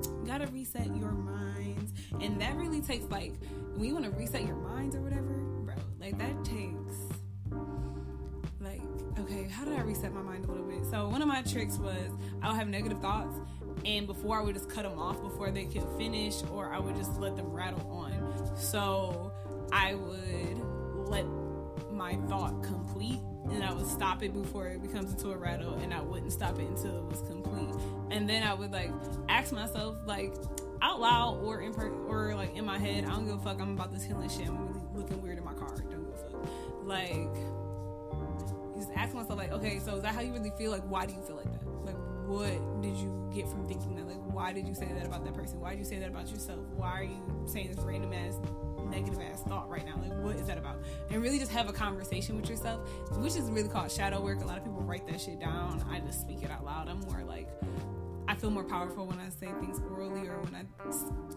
You 0.04 0.24
gotta 0.26 0.48
reset 0.48 0.88
your 0.96 1.12
minds, 1.12 1.94
and 2.22 2.40
that 2.42 2.56
really 2.56 2.82
takes 2.82 3.06
like 3.06 3.34
when 3.76 3.86
you 3.86 3.94
want 3.94 4.06
to 4.06 4.12
reset 4.12 4.46
your 4.46 4.56
minds 4.56 4.96
or 4.96 5.02
whatever. 5.02 5.47
Like 6.08 6.20
that 6.20 6.46
takes 6.46 6.94
like 8.62 8.80
okay, 9.20 9.44
how 9.50 9.66
did 9.66 9.74
I 9.74 9.82
reset 9.82 10.14
my 10.14 10.22
mind 10.22 10.46
a 10.46 10.48
little 10.48 10.66
bit? 10.66 10.86
So 10.90 11.10
one 11.10 11.22
of 11.22 11.28
my 11.28 11.42
tricks 11.42 11.78
was 11.78 12.10
I 12.42 12.48
would 12.48 12.56
have 12.56 12.70
negative 12.70 13.02
thoughts, 13.02 13.36
and 13.84 14.08
before 14.08 14.40
I 14.40 14.42
would 14.42 14.56
just 14.56 14.70
cut 14.70 14.84
them 14.84 14.98
off 14.98 15.22
before 15.22 15.52
they 15.52 15.66
could 15.66 15.84
finish, 15.98 16.36
or 16.54 16.72
I 16.72 16.80
would 16.80 16.96
just 16.96 17.20
let 17.20 17.36
them 17.36 17.48
rattle 17.48 17.86
on. 17.92 18.56
So 18.56 19.34
I 19.74 19.96
would 19.96 21.10
let 21.10 21.26
my 21.92 22.16
thought 22.30 22.64
complete 22.64 23.20
and 23.52 23.62
I 23.62 23.74
would 23.74 23.88
stop 23.88 24.24
it 24.24 24.32
before 24.34 24.68
it 24.68 24.82
becomes 24.82 25.12
into 25.12 25.32
a 25.32 25.38
rattle 25.38 25.74
and 25.74 25.94
I 25.94 26.00
wouldn't 26.00 26.32
stop 26.32 26.58
it 26.58 26.68
until 26.70 27.00
it 27.00 27.04
was 27.04 27.22
complete. 27.24 27.76
And 28.12 28.30
then 28.30 28.44
I 28.44 28.54
would 28.54 28.72
like 28.72 28.92
ask 29.28 29.52
myself 29.52 29.98
like 30.06 30.34
out 30.82 31.00
loud 31.00 31.42
or 31.44 31.62
in 31.62 31.74
per- 31.74 31.92
or 32.08 32.36
like 32.36 32.56
in 32.56 32.66
my 32.66 32.78
head, 32.78 33.06
I 33.06 33.10
don't 33.10 33.26
give 33.26 33.36
a 33.36 33.40
fuck, 33.40 33.60
I'm 33.60 33.74
about 33.74 33.94
this 33.94 34.04
healing 34.04 34.30
shit. 34.30 34.48
I'm 34.48 34.96
looking 34.96 35.22
weird 35.22 35.38
in 35.38 35.46
my 35.46 35.54
car. 35.54 35.76
Like 36.88 37.34
just 38.76 38.90
ask 38.96 39.14
myself 39.14 39.38
like, 39.38 39.52
okay, 39.52 39.80
so 39.80 39.96
is 39.96 40.04
that 40.04 40.16
how 40.16 40.22
you 40.22 40.32
really 40.32 40.52
feel? 40.58 40.72
Like 40.72 40.84
why 40.84 41.06
do 41.06 41.14
you 41.14 41.22
feel 41.22 41.36
like 41.36 41.52
that? 41.52 41.68
Like 41.84 41.98
what 42.26 42.82
did 42.82 42.96
you 42.96 43.30
get 43.34 43.48
from 43.50 43.68
thinking 43.68 43.96
that? 43.98 44.08
Like 44.08 44.34
why 44.34 44.54
did 44.54 44.68
you 44.68 44.74
say 44.74 44.88
that 44.88 45.06
about 45.06 45.26
that 45.26 45.34
person? 45.34 45.60
Why 45.60 45.72
did 45.72 45.80
you 45.80 45.86
say 45.86 46.00
that 46.00 46.10
about 46.10 46.30
yourself? 46.30 46.60
Why 46.76 47.00
are 47.00 47.04
you 47.04 47.22
saying 47.46 47.72
this 47.74 47.84
random 47.84 48.14
ass 48.14 48.40
negative 48.90 49.20
ass 49.22 49.44
thought 49.44 49.70
right 49.70 49.86
now. 49.86 50.00
Like, 50.02 50.18
what 50.24 50.36
is 50.36 50.48
that 50.48 50.58
about? 50.58 50.78
And 51.10 51.22
really 51.22 51.40
just 51.40 51.52
have 51.52 51.70
a 51.70 51.74
conversation 51.74 52.36
with 52.36 52.50
yourself, 52.50 52.88
which 53.18 53.36
is 53.36 53.50
really 53.52 53.70
called 53.70 53.92
shadow 53.92 54.22
work. 54.22 54.42
A 54.42 54.46
lot 54.46 54.58
of 54.58 54.64
people 54.64 54.82
write 54.82 55.06
that 55.08 55.22
shit 55.22 55.40
down. 55.40 55.84
I 55.90 56.00
just 56.00 56.22
speak 56.22 56.44
it 56.44 56.52
out 56.52 56.66
loud. 56.66 56.88
I'm 56.88 57.00
more 57.02 57.24
like, 57.24 57.50
feel 58.38 58.52
more 58.52 58.64
powerful 58.64 59.06
when 59.06 59.20
I 59.20 59.30
say 59.30 59.48
things 59.60 59.82
orally 59.92 60.28
or 60.28 60.40
when 60.42 60.56
I 60.56 60.64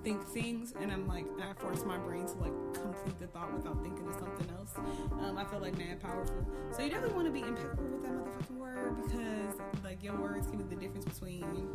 think 0.03 0.25
things, 0.29 0.75
and 0.81 0.93
I'm 0.93 1.09
like, 1.09 1.27
and 1.41 1.43
I 1.43 1.53
force 1.55 1.85
my 1.85 1.99
brain 1.99 2.27
to 2.27 2.35
like 2.35 2.53
complete 2.75 3.19
the 3.19 3.27
thought 3.29 3.53
without 3.53 3.83
thinking 3.83 4.07
of 4.07 4.15
something 4.15 4.49
else. 4.59 4.75
Um, 5.21 5.39
I 5.39 5.45
feel 5.45 5.61
like 5.61 5.77
mad 5.79 6.01
powerful. 6.01 6.47
So 6.73 6.83
you 6.83 6.91
definitely 6.91 7.15
want 7.15 7.27
to 7.27 7.33
be 7.33 7.41
impeccable 7.41 7.85
with 7.85 8.03
that 8.03 8.13
motherfucking 8.13 8.57
word 8.57 8.97
because 9.03 9.61
like 9.83 10.03
your 10.03 10.17
words 10.17 10.47
can 10.49 10.59
be 10.59 10.75
the 10.75 10.81
difference 10.81 11.07
between 11.07 11.69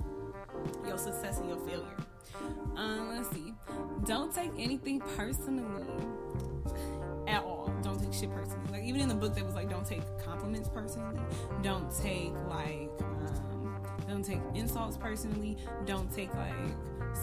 your 0.87 0.97
success 0.97 1.39
and 1.39 1.49
your 1.49 1.59
failure. 1.59 1.97
Um, 2.75 3.09
let's 3.15 3.29
see. 3.31 3.53
Don't 4.05 4.33
take 4.33 4.51
anything 4.57 4.99
personally 5.15 5.85
at 7.27 7.43
all. 7.43 7.73
Don't 7.81 7.99
take 7.99 8.13
shit 8.13 8.31
personally. 8.31 8.71
Like 8.71 8.83
even 8.83 9.01
in 9.01 9.07
the 9.07 9.15
book 9.15 9.33
that 9.35 9.45
was 9.45 9.55
like, 9.55 9.69
don't 9.69 9.85
take 9.85 10.01
compliments 10.23 10.69
personally. 10.69 11.21
Don't 11.61 11.89
take 11.95 12.33
like, 12.49 12.89
um, 13.01 13.54
don't 14.07 14.23
take 14.23 14.39
insults 14.53 14.97
personally. 14.97 15.57
Don't 15.85 16.13
take 16.13 16.33
like 16.35 16.53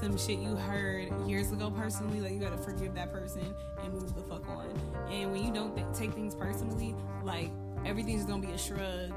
some 0.00 0.16
shit 0.16 0.38
you 0.38 0.56
heard 0.56 1.08
years 1.28 1.52
ago 1.52 1.70
personally. 1.70 2.20
Like 2.20 2.32
you 2.32 2.40
gotta 2.40 2.58
forgive 2.58 2.94
that 2.94 3.12
person 3.12 3.54
and 3.82 3.92
move 3.92 4.14
the 4.14 4.22
fuck 4.22 4.48
on. 4.48 4.68
And 5.10 5.32
when 5.32 5.44
you 5.44 5.52
don't 5.52 5.74
th- 5.74 5.86
take 5.94 6.12
things 6.12 6.34
personally, 6.34 6.94
like 7.24 7.50
everything's 7.84 8.24
gonna 8.24 8.46
be 8.46 8.52
a 8.52 8.58
shrug 8.58 9.12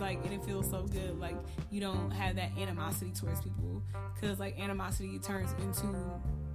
like 0.00 0.22
and 0.24 0.32
it 0.32 0.44
feels 0.44 0.68
so 0.68 0.82
good 0.82 1.18
like 1.18 1.34
you 1.70 1.80
don't 1.80 2.10
have 2.10 2.36
that 2.36 2.50
animosity 2.58 3.10
towards 3.10 3.40
people 3.40 3.82
because 4.14 4.38
like 4.38 4.58
animosity 4.60 5.18
turns 5.18 5.50
into 5.62 5.98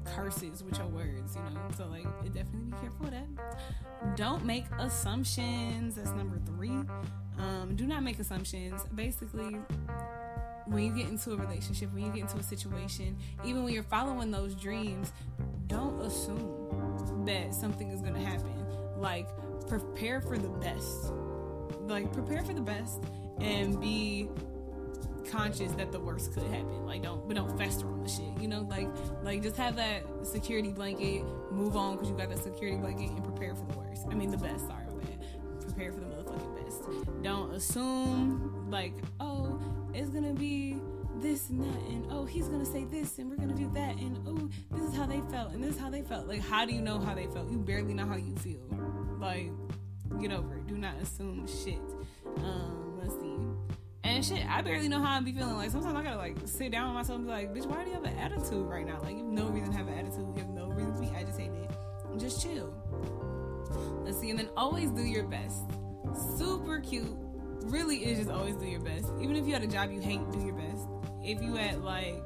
curses 0.06 0.64
with 0.64 0.78
your 0.78 0.88
words 0.88 1.36
you 1.36 1.56
know 1.56 1.62
so 1.76 1.86
like 1.88 2.06
definitely 2.34 2.70
be 2.70 2.78
careful 2.82 3.06
of 3.06 3.12
that 3.12 4.16
don't 4.16 4.46
make 4.46 4.66
assumptions 4.80 5.96
that's 5.96 6.12
number 6.12 6.38
three 6.46 6.78
um, 7.40 7.76
do 7.76 7.88
not 7.88 8.04
make 8.04 8.20
assumptions 8.20 8.86
basically 8.96 9.58
when 10.67 10.84
you 10.84 10.91
get 10.91 11.10
into 11.10 11.34
a 11.34 11.36
relationship 11.36 11.91
when 11.93 12.05
you 12.05 12.12
get 12.12 12.22
into 12.22 12.38
a 12.38 12.43
situation 12.43 13.15
even 13.43 13.63
when 13.63 13.74
you're 13.74 13.84
following 13.84 14.32
those 14.32 14.55
dreams 14.55 15.12
don't 15.67 16.00
assume 16.01 17.25
that 17.25 17.53
something 17.53 17.89
is 17.89 18.01
going 18.01 18.13
to 18.13 18.20
happen 18.20 18.53
like 18.98 19.27
prepare 19.67 20.22
for 20.22 20.38
the 20.38 20.50
best 20.50 21.12
like 21.88 22.12
prepare 22.13 22.43
for 22.43 22.53
the 22.53 22.62
best 22.62 23.03
and 23.39 23.79
be 23.79 24.29
conscious 25.29 25.72
that 25.74 25.91
the 25.91 26.00
worst 26.00 26.34
could 26.34 26.43
happen. 26.43 26.86
Like 26.86 27.03
don't 27.03 27.27
but 27.27 27.36
don't 27.36 27.58
fester 27.58 27.88
on 27.88 28.03
the 28.03 28.10
shit. 28.10 28.39
You 28.39 28.48
know, 28.48 28.67
like 28.70 28.88
like 29.24 29.41
just 29.41 29.58
have 29.58 29.75
that 29.77 30.03
security 30.24 30.72
blanket, 30.72 31.24
move 31.51 31.75
on 31.75 31.96
because 31.96 32.10
you 32.10 32.15
got 32.15 32.29
that 32.29 32.43
security 32.43 32.77
blanket 32.77 33.10
and 33.10 33.24
prepare 33.24 33.55
for 33.55 33.65
the 33.65 33.79
worst. 33.79 34.05
I 34.10 34.15
mean 34.15 34.32
the 34.32 34.38
best, 34.38 34.67
sorry 34.67 34.86
about 34.86 35.01
that. 35.01 35.62
Prepare 35.62 35.91
for 35.91 36.00
the 36.00 36.05
motherfucking 36.05 36.63
best. 36.63 37.24
Don't 37.24 37.53
assume 37.53 38.67
like, 38.70 38.93
oh, 39.20 39.53
it's 39.94 40.10
gonna 40.10 40.34
be 40.34 40.78
this 41.18 41.50
and 41.50 41.62
that 41.62 41.82
and 41.90 42.08
oh 42.10 42.26
he's 42.26 42.48
gonna 42.48 42.66
say 42.66 42.86
this 42.86 43.20
and 43.20 43.30
we're 43.30 43.36
gonna 43.36 43.54
do 43.54 43.70
that 43.74 43.96
and 43.98 44.18
oh 44.28 44.50
this 44.72 44.90
is 44.90 44.96
how 44.96 45.06
they 45.06 45.22
felt 45.32 45.54
and 45.54 45.64
this 45.64 45.76
is 45.76 45.80
how 45.80 45.90
they 45.90 46.02
felt. 46.02 46.28
Like 46.28 46.42
how 46.42 46.66
do 46.66 46.74
you 46.74 46.82
know 46.82 47.00
how 47.00 47.14
they 47.14 47.28
felt? 47.28 47.50
You 47.50 47.58
barely 47.58 47.94
know 47.94 48.06
how 48.06 48.16
you 48.16 48.36
feel. 48.38 48.62
Like 49.20 49.52
get 50.22 50.32
over 50.32 50.56
it. 50.56 50.68
Do 50.68 50.78
not 50.78 50.96
assume 51.02 51.48
shit. 51.48 51.80
Um, 52.38 53.00
let's 53.02 53.14
see. 53.16 53.38
And 54.04 54.24
shit, 54.24 54.46
I 54.46 54.62
barely 54.62 54.90
know 54.90 55.02
how 55.02 55.18
I 55.18 55.22
be 55.22 55.32
feeling. 55.32 55.56
Like 55.56 55.72
sometimes 55.72 55.96
I 55.96 56.04
gotta 56.04 56.18
like 56.18 56.38
sit 56.46 56.72
down 56.72 56.88
with 56.90 56.96
myself 56.96 57.20
and 57.20 57.28
be 57.28 57.32
like, 57.32 57.54
bitch, 57.54 57.66
why 57.66 57.84
do 57.84 57.90
you 57.90 57.96
have 57.96 58.04
an 58.04 58.18
attitude 58.18 58.66
right 58.68 58.86
now? 58.86 59.00
Like 59.02 59.12
you 59.12 59.24
have 59.24 59.28
no 59.28 59.48
reason 59.48 59.72
to 59.72 59.78
have 59.78 59.88
an 59.88 59.98
attitude. 59.98 60.28
You 60.36 60.42
have 60.42 60.50
no 60.50 60.68
reason 60.68 60.94
to 60.96 61.02
be 61.02 61.16
agitated. 61.16 61.70
Just 62.18 62.44
chill. 62.44 62.74
Let's 64.04 64.20
see, 64.20 64.30
and 64.30 64.38
then 64.38 64.50
always 64.56 64.92
do 64.92 65.02
your 65.02 65.24
best. 65.24 65.64
Super 66.38 66.80
cute. 66.80 67.18
Really 67.63 67.98
is 67.98 68.20
just 68.20 68.29
always 68.29 68.55
do 68.55 68.65
your 68.65 68.82
best. 68.82 69.08
Even 69.22 69.36
if 69.36 69.48
you 69.48 69.53
had 69.53 69.63
a 69.63 69.67
job 69.67 69.91
you 69.91 70.01
hate, 70.01 70.20
do 70.32 70.39
your 70.39 70.55
best. 70.55 70.88
If 71.24 71.41
you 71.41 71.55
had 71.55 71.82
like 71.82 72.22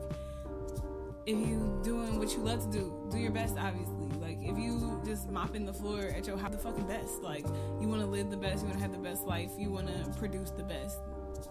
if 1.25 1.37
you 1.37 1.79
doing 1.83 2.17
what 2.17 2.33
you 2.33 2.39
love 2.39 2.61
to 2.63 2.71
do, 2.71 3.07
do 3.11 3.17
your 3.17 3.31
best 3.31 3.55
obviously. 3.57 4.09
Like 4.19 4.39
if 4.41 4.57
you 4.57 5.01
just 5.05 5.29
mopping 5.29 5.65
the 5.65 5.73
floor 5.73 6.01
at 6.01 6.25
your 6.25 6.37
house, 6.37 6.53
the 6.53 6.57
fucking 6.57 6.87
best. 6.87 7.21
Like 7.21 7.45
you 7.79 7.87
want 7.87 8.01
to 8.01 8.07
live 8.07 8.31
the 8.31 8.37
best, 8.37 8.61
you 8.61 8.69
want 8.69 8.77
to 8.77 8.81
have 8.81 8.91
the 8.91 8.97
best 8.97 9.25
life, 9.25 9.51
you 9.57 9.71
want 9.71 9.87
to 9.87 10.19
produce 10.19 10.49
the 10.51 10.63
best. 10.63 10.97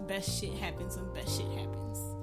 Best 0.06 0.40
shit 0.40 0.52
happens 0.54 0.96
when 0.96 1.12
best 1.14 1.36
shit 1.36 1.48
happens. 1.52 2.15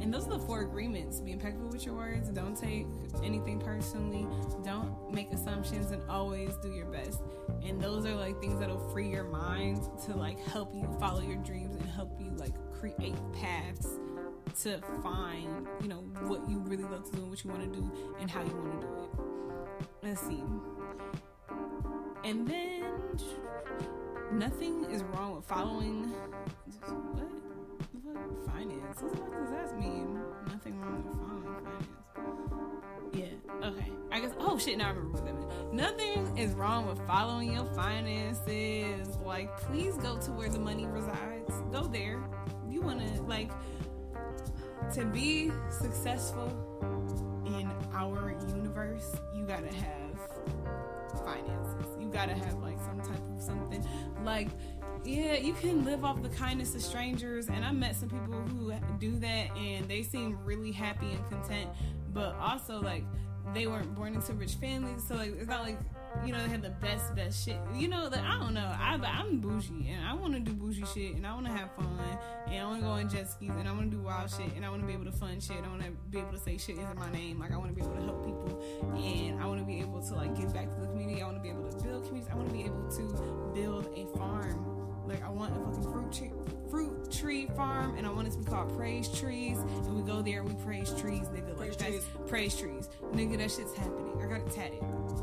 And 0.00 0.12
those 0.12 0.26
are 0.26 0.30
the 0.30 0.38
four 0.38 0.62
agreements. 0.62 1.20
Be 1.20 1.32
impeccable 1.32 1.68
with 1.68 1.84
your 1.84 1.94
words. 1.94 2.28
Don't 2.30 2.56
take 2.56 2.86
anything 3.22 3.60
personally. 3.60 4.26
Don't 4.64 5.12
make 5.12 5.30
assumptions 5.32 5.90
and 5.90 6.02
always 6.08 6.56
do 6.62 6.72
your 6.72 6.86
best. 6.86 7.20
And 7.62 7.80
those 7.80 8.06
are 8.06 8.14
like 8.14 8.40
things 8.40 8.58
that'll 8.58 8.88
free 8.90 9.08
your 9.08 9.24
mind 9.24 9.82
to 10.06 10.16
like 10.16 10.38
help 10.46 10.74
you 10.74 10.88
follow 10.98 11.20
your 11.20 11.36
dreams 11.36 11.76
and 11.76 11.86
help 11.90 12.18
you 12.18 12.30
like 12.36 12.54
create 12.72 13.14
paths 13.34 13.98
to 14.62 14.80
find, 15.02 15.66
you 15.82 15.88
know, 15.88 16.02
what 16.22 16.48
you 16.48 16.58
really 16.60 16.84
love 16.84 17.04
to 17.04 17.12
do 17.12 17.22
and 17.22 17.30
what 17.30 17.44
you 17.44 17.50
want 17.50 17.62
to 17.72 17.80
do 17.80 17.92
and 18.20 18.30
how 18.30 18.42
you 18.42 18.54
want 18.54 18.80
to 18.80 18.86
do 18.86 18.92
it. 18.94 19.10
Let's 20.02 20.20
see. 20.22 20.42
And 22.24 22.46
then 22.48 22.84
nothing 24.32 24.84
is 24.90 25.02
wrong 25.02 25.36
with 25.36 25.44
following 25.44 26.12
what? 26.88 27.49
Finance. 28.46 29.02
What 29.02 29.32
does 29.32 29.50
that 29.50 29.78
mean? 29.78 30.20
Nothing 30.48 30.80
wrong 30.80 31.04
with 31.04 31.16
following 31.18 31.64
finance. 31.64 31.88
Yeah, 33.12 33.66
okay. 33.68 33.92
I 34.12 34.20
guess 34.20 34.32
oh 34.38 34.58
shit, 34.58 34.78
now 34.78 34.86
I 34.86 34.90
remember 34.90 35.12
what 35.12 35.24
that 35.26 35.34
meant. 35.34 35.74
Nothing 35.74 36.38
is 36.38 36.52
wrong 36.54 36.86
with 36.86 37.04
following 37.06 37.52
your 37.52 37.66
finances. 37.66 39.16
Like, 39.24 39.56
please 39.58 39.96
go 39.96 40.18
to 40.18 40.30
where 40.32 40.48
the 40.48 40.58
money 40.58 40.86
resides. 40.86 41.54
Go 41.72 41.82
there. 41.82 42.22
You 42.68 42.80
wanna 42.80 43.08
like 43.22 43.50
to 44.94 45.04
be 45.04 45.52
successful 45.70 46.48
in 47.46 47.70
our 47.94 48.34
universe, 48.54 49.14
you 49.34 49.44
gotta 49.44 49.72
have 49.72 50.18
finances. 51.24 51.86
You 51.98 52.08
gotta 52.08 52.34
have 52.34 52.54
like 52.62 52.78
some 52.80 53.00
type 53.00 53.19
something. 53.42 53.84
Like, 54.24 54.48
yeah, 55.04 55.34
you 55.34 55.54
can 55.54 55.84
live 55.84 56.04
off 56.04 56.22
the 56.22 56.28
kindness 56.28 56.74
of 56.74 56.82
strangers, 56.82 57.48
and 57.48 57.64
I 57.64 57.72
met 57.72 57.96
some 57.96 58.10
people 58.10 58.34
who 58.34 58.72
do 58.98 59.18
that, 59.18 59.56
and 59.56 59.88
they 59.88 60.02
seem 60.02 60.38
really 60.44 60.72
happy 60.72 61.06
and 61.10 61.28
content. 61.30 61.70
But 62.12 62.34
also, 62.36 62.80
like, 62.80 63.04
they 63.54 63.66
weren't 63.66 63.94
born 63.94 64.14
into 64.14 64.32
rich 64.34 64.54
families, 64.54 65.02
so 65.06 65.14
like, 65.14 65.34
it's 65.38 65.48
not 65.48 65.62
like 65.62 65.78
you 66.24 66.32
know, 66.32 66.42
they 66.42 66.48
have 66.48 66.62
the 66.62 66.70
best, 66.70 67.14
best 67.14 67.44
shit. 67.44 67.56
You 67.74 67.88
know, 67.88 68.08
that 68.08 68.24
I 68.24 68.38
don't 68.38 68.54
know. 68.54 68.66
I, 68.78 68.98
I'm 69.02 69.40
bougie 69.40 69.88
and 69.88 70.06
I 70.06 70.14
want 70.14 70.34
to 70.34 70.40
do 70.40 70.52
bougie 70.52 70.84
shit 70.92 71.14
and 71.14 71.26
I 71.26 71.34
want 71.34 71.46
to 71.46 71.52
have 71.52 71.70
fun 71.74 71.88
and 72.46 72.56
I 72.56 72.64
want 72.66 72.80
to 72.80 72.84
go 72.84 72.90
on 72.90 73.08
jet 73.08 73.30
skis 73.30 73.50
and 73.50 73.68
I 73.68 73.72
want 73.72 73.90
to 73.90 73.96
do 73.96 74.02
wild 74.02 74.30
shit 74.30 74.54
and 74.56 74.64
I 74.64 74.70
want 74.70 74.82
to 74.82 74.86
be 74.86 74.92
able 74.92 75.04
to 75.06 75.12
fun 75.12 75.40
shit. 75.40 75.56
I 75.64 75.68
want 75.68 75.82
to 75.82 75.90
be 76.10 76.18
able 76.18 76.32
to 76.32 76.38
say 76.38 76.58
shit 76.58 76.76
isn't 76.76 76.98
my 76.98 77.10
name. 77.12 77.38
Like, 77.38 77.52
I 77.52 77.56
want 77.56 77.70
to 77.70 77.74
be 77.74 77.82
able 77.82 77.96
to 77.96 78.02
help 78.02 78.24
people 78.24 78.62
and 78.96 79.40
I 79.40 79.46
want 79.46 79.60
to 79.60 79.66
be 79.66 79.80
able 79.80 80.02
to, 80.02 80.14
like, 80.14 80.36
give 80.36 80.52
back 80.52 80.68
to 80.74 80.80
the 80.80 80.86
community. 80.86 81.22
I 81.22 81.26
want 81.26 81.38
to 81.38 81.42
be 81.42 81.50
able 81.50 81.70
to 81.70 81.76
build 81.82 82.04
communities. 82.04 82.30
I 82.32 82.36
want 82.36 82.48
to 82.48 82.54
be 82.54 82.64
able 82.64 82.90
to 82.90 83.52
build 83.54 83.88
a 83.96 84.18
farm. 84.18 84.79
Like, 85.10 85.24
I 85.24 85.30
want 85.30 85.52
a 85.56 85.60
fucking 85.60 85.92
fruit 85.92 86.12
tree, 86.12 86.30
fruit 86.70 87.10
tree 87.10 87.48
farm 87.56 87.98
and 87.98 88.06
I 88.06 88.12
want 88.12 88.28
it 88.28 88.30
to 88.32 88.38
be 88.38 88.44
called 88.44 88.76
Praise 88.76 89.08
Trees. 89.08 89.58
And 89.58 89.96
we 89.96 90.02
go 90.02 90.22
there 90.22 90.38
and 90.40 90.48
we 90.48 90.54
praise 90.62 90.90
trees, 90.92 91.26
nigga. 91.26 91.58
Like, 91.58 91.76
praise 91.76 91.76
that's 91.76 91.90
trees. 91.90 92.04
praise 92.28 92.56
trees. 92.56 92.88
Nigga, 93.12 93.38
that 93.38 93.50
shit's 93.50 93.74
happening. 93.74 94.22
I 94.22 94.26
got 94.26 94.46
it 94.46 94.52
tatted 94.52 94.78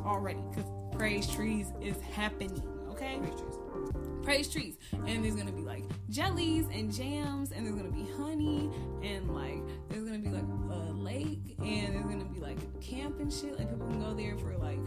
already 0.05 0.41
because 0.49 0.69
praise 0.91 1.25
trees 1.25 1.71
is 1.81 2.01
happening. 2.01 2.61
Okay, 2.91 3.17
praise 3.21 3.39
trees. 3.39 4.06
Praise 4.27 4.49
trees 4.49 4.75
and 5.05 5.23
there's 5.23 5.37
gonna 5.37 5.53
be 5.53 5.61
like 5.61 5.85
jellies 6.09 6.65
and 6.73 6.93
jams 6.93 7.53
and 7.53 7.65
there's 7.65 7.77
gonna 7.77 7.89
be 7.89 8.05
honey 8.17 8.69
and 9.01 9.33
like 9.33 9.63
there's 9.87 10.03
gonna 10.03 10.19
be 10.19 10.27
like 10.27 10.43
a 10.69 10.91
lake 10.91 11.55
and 11.59 11.95
there's 11.95 12.03
gonna 12.07 12.25
be 12.25 12.41
like 12.41 12.57
camp 12.81 13.21
and 13.21 13.31
shit. 13.31 13.57
Like 13.57 13.69
people 13.69 13.87
can 13.87 14.01
go 14.01 14.13
there 14.13 14.37
for 14.37 14.57
like 14.57 14.79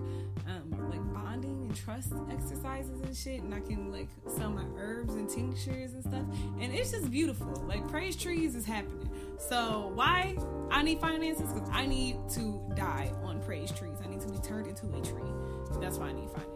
um 0.47 0.90
like 0.90 1.00
bonding 1.14 1.62
and 1.62 1.75
trust 1.75 2.12
exercises 2.30 3.00
and 3.00 3.16
shit 3.16 3.40
and 3.40 3.54
i 3.54 3.61
can 3.61 3.90
like 3.90 4.09
sell 4.37 4.50
my 4.50 4.66
herbs 4.76 5.14
and 5.14 5.26
tinctures 5.26 5.94
and 5.94 6.02
stuff. 6.02 6.26
And 6.61 6.75
it's 6.75 6.90
just 6.90 7.11
beautiful. 7.11 7.64
Like 7.66 7.88
praise 7.88 8.16
trees 8.16 8.54
is 8.54 8.66
happening. 8.66 9.09
So 9.38 9.90
why? 9.94 10.37
I 10.70 10.82
need 10.82 11.00
finances 11.00 11.50
because 11.50 11.70
i 11.73 11.87
need 11.87 12.18
to 12.35 12.61
die 12.75 13.11
on 13.23 13.40
praise 13.40 13.70
trees. 13.73 13.97
I 14.04 14.09
need 14.09 14.20
to 14.20 14.28
be 14.28 14.37
turned 14.40 14.66
into 14.66 14.85
a 14.94 15.00
tree. 15.00 15.32
That's 15.80 15.97
why 15.97 16.09
i 16.09 16.12
need 16.12 16.28
finances 16.28 16.50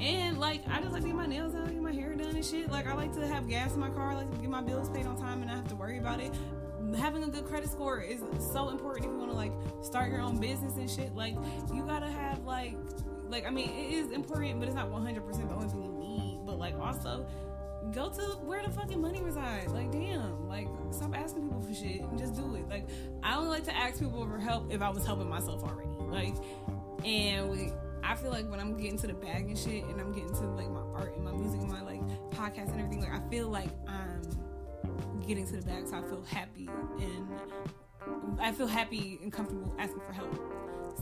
and 0.00 0.38
like 0.38 0.62
I 0.68 0.80
just 0.80 0.92
like 0.92 1.02
to 1.02 1.08
get 1.08 1.16
my 1.16 1.26
nails 1.26 1.52
done, 1.52 1.66
get 1.66 1.82
my 1.82 1.92
hair 1.92 2.14
done 2.14 2.34
and 2.34 2.44
shit. 2.44 2.70
Like 2.70 2.86
I 2.86 2.94
like 2.94 3.12
to 3.14 3.26
have 3.26 3.48
gas 3.48 3.74
in 3.74 3.80
my 3.80 3.90
car, 3.90 4.14
like 4.14 4.30
to 4.30 4.38
get 4.38 4.50
my 4.50 4.62
bills 4.62 4.88
paid 4.90 5.06
on 5.06 5.16
time 5.16 5.42
and 5.42 5.50
I 5.50 5.56
have 5.56 5.68
to 5.68 5.76
worry 5.76 5.98
about 5.98 6.20
it. 6.20 6.32
Having 6.96 7.24
a 7.24 7.28
good 7.28 7.46
credit 7.46 7.70
score 7.70 8.00
is 8.00 8.20
so 8.52 8.70
important 8.70 9.06
if 9.06 9.12
you 9.12 9.18
want 9.18 9.30
to 9.30 9.36
like 9.36 9.52
start 9.82 10.10
your 10.10 10.20
own 10.20 10.38
business 10.38 10.76
and 10.76 10.90
shit. 10.90 11.14
Like 11.14 11.34
you 11.72 11.84
gotta 11.84 12.10
have 12.10 12.44
like 12.44 12.76
like 13.28 13.46
I 13.46 13.50
mean 13.50 13.70
it 13.70 13.92
is 13.92 14.10
important, 14.10 14.58
but 14.58 14.68
it's 14.68 14.76
not 14.76 14.90
100 14.90 15.26
percent 15.26 15.48
the 15.48 15.54
only 15.54 15.68
thing 15.68 15.82
you 15.84 15.92
need. 15.92 16.40
But 16.44 16.58
like 16.58 16.78
also 16.78 17.26
go 17.90 18.08
to 18.08 18.22
where 18.44 18.62
the 18.62 18.70
fucking 18.70 19.00
money 19.00 19.20
resides. 19.20 19.72
Like, 19.72 19.90
damn, 19.90 20.48
like, 20.48 20.68
stop 20.90 21.16
asking 21.16 21.42
people 21.42 21.60
for 21.60 21.74
shit 21.74 22.00
and 22.00 22.18
just 22.18 22.34
do 22.34 22.54
it. 22.54 22.68
Like, 22.68 22.86
I 23.22 23.36
only 23.36 23.48
like 23.48 23.64
to 23.64 23.76
ask 23.76 23.98
people 23.98 24.26
for 24.26 24.38
help 24.38 24.72
if 24.72 24.80
I 24.82 24.88
was 24.88 25.04
helping 25.04 25.28
myself 25.28 25.62
already. 25.64 25.88
Like, 25.98 26.34
and 27.04 27.50
we, 27.50 27.72
I 28.02 28.14
feel 28.16 28.30
like 28.30 28.50
when 28.50 28.60
I'm 28.60 28.76
getting 28.76 28.98
to 28.98 29.06
the 29.06 29.14
bag 29.14 29.46
and 29.46 29.58
shit, 29.58 29.84
and 29.84 30.00
I'm 30.00 30.12
getting 30.12 30.34
to 30.34 30.46
like 30.50 30.70
my 30.70 30.80
art 30.94 31.14
and 31.16 31.24
my 31.24 31.32
music 31.32 31.60
and 31.60 31.70
my 31.70 31.82
like 31.82 32.00
podcast 32.30 32.70
and 32.72 32.80
everything, 32.80 33.00
like 33.00 33.12
I 33.12 33.20
feel 33.30 33.48
like 33.48 33.70
I'm 33.86 34.22
getting 35.26 35.46
to 35.46 35.56
the 35.56 35.62
bag, 35.62 35.86
so 35.88 35.96
I 35.96 36.02
feel 36.02 36.22
happy 36.24 36.68
and 37.00 37.28
I 38.40 38.52
feel 38.52 38.66
happy 38.66 39.18
and 39.22 39.32
comfortable 39.32 39.74
asking 39.78 40.00
for 40.06 40.12
help. 40.12 40.52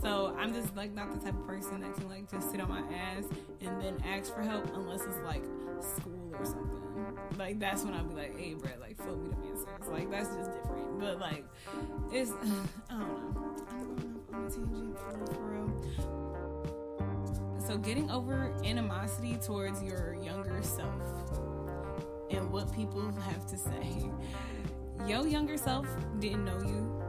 So 0.01 0.35
I'm 0.37 0.53
just 0.53 0.75
like 0.75 0.93
not 0.93 1.11
the 1.11 1.19
type 1.19 1.37
of 1.37 1.45
person 1.45 1.81
that 1.81 1.93
can 1.95 2.09
like 2.09 2.29
just 2.29 2.49
sit 2.51 2.61
on 2.61 2.69
my 2.69 2.81
ass 2.95 3.25
and 3.61 3.81
then 3.81 3.97
ask 4.05 4.33
for 4.33 4.41
help 4.41 4.73
unless 4.75 5.01
it's 5.01 5.17
like 5.25 5.43
school 5.79 6.33
or 6.37 6.45
something. 6.45 7.17
Like 7.37 7.59
that's 7.59 7.83
when 7.83 7.93
I'll 7.93 8.03
be 8.03 8.15
like, 8.15 8.37
hey, 8.37 8.53
bro, 8.53 8.71
like 8.79 8.97
fill 8.97 9.17
me 9.17 9.29
the 9.29 9.47
answers. 9.49 9.89
Like 9.91 10.09
that's 10.09 10.29
just 10.35 10.51
different. 10.53 10.99
But 10.99 11.19
like 11.19 11.45
it's 12.11 12.31
I 12.89 12.93
don't 12.93 13.33
know. 13.35 13.55
I'm 13.73 13.95
going 13.95 14.15
off 14.33 14.33
on 14.33 14.45
a 14.45 14.49
tangent 14.49 14.97
for, 14.97 15.33
for 15.33 15.41
real. 15.41 15.81
So, 17.71 17.77
getting 17.77 18.11
over 18.11 18.53
animosity 18.65 19.37
towards 19.37 19.81
your 19.81 20.13
younger 20.21 20.61
self 20.61 20.91
and 22.29 22.51
what 22.51 22.75
people 22.75 23.09
have 23.13 23.45
to 23.45 23.57
say. 23.57 24.11
Your 25.07 25.25
younger 25.25 25.57
self 25.57 25.87
didn't 26.19 26.43
know 26.43 26.59
you 26.59 27.01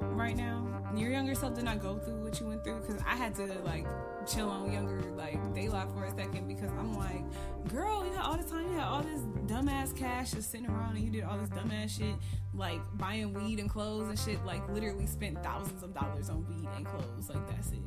right 0.00 0.36
now. 0.36 0.64
Your 0.94 1.10
younger 1.10 1.34
self 1.34 1.56
did 1.56 1.64
not 1.64 1.80
go 1.80 1.98
through 1.98 2.22
what 2.22 2.38
you 2.38 2.46
went 2.46 2.62
through 2.62 2.82
because 2.82 3.02
I 3.04 3.16
had 3.16 3.34
to 3.34 3.46
like 3.64 3.84
chill 4.28 4.48
on 4.48 4.70
younger 4.72 5.02
like 5.16 5.52
daylight 5.54 5.88
for 5.90 6.04
a 6.04 6.10
second 6.10 6.46
because 6.46 6.70
I'm 6.78 6.96
like, 6.96 7.24
girl, 7.68 8.06
you 8.06 8.12
had 8.12 8.22
all 8.22 8.36
this 8.36 8.48
time, 8.48 8.70
you 8.70 8.78
had 8.78 8.86
all 8.86 9.02
this 9.02 9.22
dumbass 9.48 9.96
cash 9.96 10.30
just 10.30 10.52
sitting 10.52 10.68
around 10.68 10.94
and 10.94 11.04
you 11.04 11.10
did 11.10 11.24
all 11.24 11.36
this 11.36 11.48
dumbass 11.48 11.98
shit 11.98 12.14
like 12.54 12.78
buying 12.94 13.34
weed 13.34 13.58
and 13.58 13.68
clothes 13.68 14.08
and 14.08 14.16
shit, 14.16 14.44
like 14.46 14.68
literally 14.68 15.06
spent 15.06 15.42
thousands 15.42 15.82
of 15.82 15.92
dollars 15.92 16.30
on 16.30 16.46
weed 16.46 16.68
and 16.76 16.86
clothes. 16.86 17.28
Like 17.28 17.44
that's 17.48 17.72
it 17.72 17.80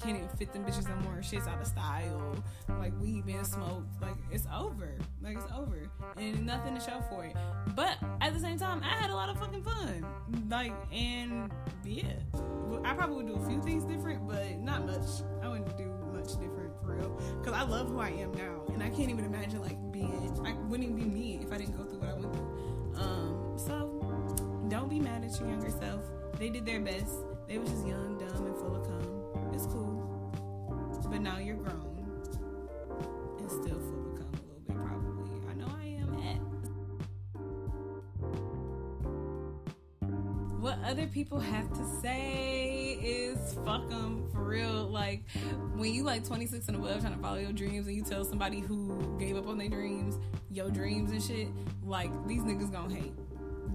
can't 0.00 0.16
even 0.16 0.28
fit 0.30 0.52
them 0.52 0.64
bitches 0.64 0.88
no 0.88 0.96
more. 1.08 1.22
Shit's 1.22 1.46
out 1.46 1.60
of 1.60 1.66
style. 1.66 2.42
Like 2.68 2.92
weed 3.00 3.26
being 3.26 3.44
smoked. 3.44 4.00
Like 4.00 4.16
it's 4.30 4.46
over. 4.54 4.96
Like 5.22 5.36
it's 5.36 5.52
over. 5.54 5.88
And 6.16 6.46
nothing 6.46 6.74
to 6.74 6.80
show 6.80 7.02
for 7.08 7.24
it. 7.24 7.36
But 7.74 7.98
at 8.20 8.32
the 8.32 8.40
same 8.40 8.58
time, 8.58 8.82
I 8.82 8.94
had 8.94 9.10
a 9.10 9.14
lot 9.14 9.28
of 9.28 9.38
fucking 9.38 9.62
fun. 9.62 10.06
Like 10.48 10.72
and 10.92 11.50
yeah. 11.84 12.14
I 12.84 12.94
probably 12.94 13.16
would 13.16 13.26
do 13.26 13.34
a 13.34 13.48
few 13.48 13.60
things 13.62 13.84
different, 13.84 14.26
but 14.26 14.58
not 14.58 14.86
much. 14.86 15.22
I 15.42 15.48
wouldn't 15.48 15.76
do 15.76 15.92
much 16.12 16.32
different 16.40 16.72
for 16.80 16.96
real. 16.96 17.10
Cause 17.44 17.52
I 17.54 17.62
love 17.62 17.88
who 17.88 18.00
I 18.00 18.10
am 18.10 18.32
now. 18.32 18.62
And 18.72 18.82
I 18.82 18.88
can't 18.88 19.10
even 19.10 19.24
imagine 19.24 19.60
like 19.60 19.76
being 19.92 20.10
I 20.44 20.52
wouldn't 20.68 20.88
even 20.88 20.96
be 20.96 21.04
me 21.04 21.40
if 21.42 21.52
I 21.52 21.58
didn't 21.58 21.76
go 21.76 21.84
through 21.84 21.98
what 21.98 22.08
I 22.08 22.14
went 22.14 22.32
through. 22.32 22.92
Um 22.96 23.54
so 23.56 24.00
don't 24.68 24.88
be 24.88 25.00
mad 25.00 25.24
at 25.24 25.38
your 25.38 25.48
younger 25.48 25.70
self. 25.70 26.02
They 26.38 26.48
did 26.48 26.64
their 26.64 26.80
best. 26.80 27.12
They 27.48 27.58
was 27.58 27.68
just 27.68 27.86
young, 27.86 28.16
dumb, 28.18 28.46
and 28.46 28.56
full 28.56 28.76
of 28.76 28.86
cum. 28.86 29.19
It's 29.52 29.66
cool 29.66 30.00
but 31.10 31.20
now 31.20 31.38
you're 31.38 31.56
grown 31.56 31.96
and 33.40 33.50
still 33.50 33.80
full 33.80 34.12
of 34.12 34.16
cum 34.16 34.30
a 34.32 34.36
little 34.46 34.62
bit, 34.64 34.76
probably. 34.76 35.40
I 35.50 35.54
know 35.54 35.66
I 35.76 35.86
am 36.00 36.14
at. 36.22 36.40
What 40.60 40.78
other 40.84 41.08
people 41.08 41.40
have 41.40 41.68
to 41.72 41.84
say 42.00 42.98
is 43.02 43.54
fuck 43.64 43.88
them 43.88 44.28
for 44.32 44.44
real. 44.44 44.88
Like 44.88 45.24
when 45.74 45.92
you 45.92 46.04
like 46.04 46.24
26 46.24 46.68
and 46.68 46.76
above 46.76 47.00
trying 47.00 47.16
to 47.16 47.20
follow 47.20 47.38
your 47.38 47.52
dreams 47.52 47.88
and 47.88 47.96
you 47.96 48.04
tell 48.04 48.24
somebody 48.24 48.60
who 48.60 49.16
gave 49.18 49.36
up 49.36 49.48
on 49.48 49.58
their 49.58 49.68
dreams, 49.68 50.16
your 50.52 50.70
dreams 50.70 51.10
and 51.10 51.22
shit, 51.22 51.48
like 51.84 52.10
these 52.28 52.42
niggas 52.42 52.70
gonna 52.70 52.94
hate 52.94 53.14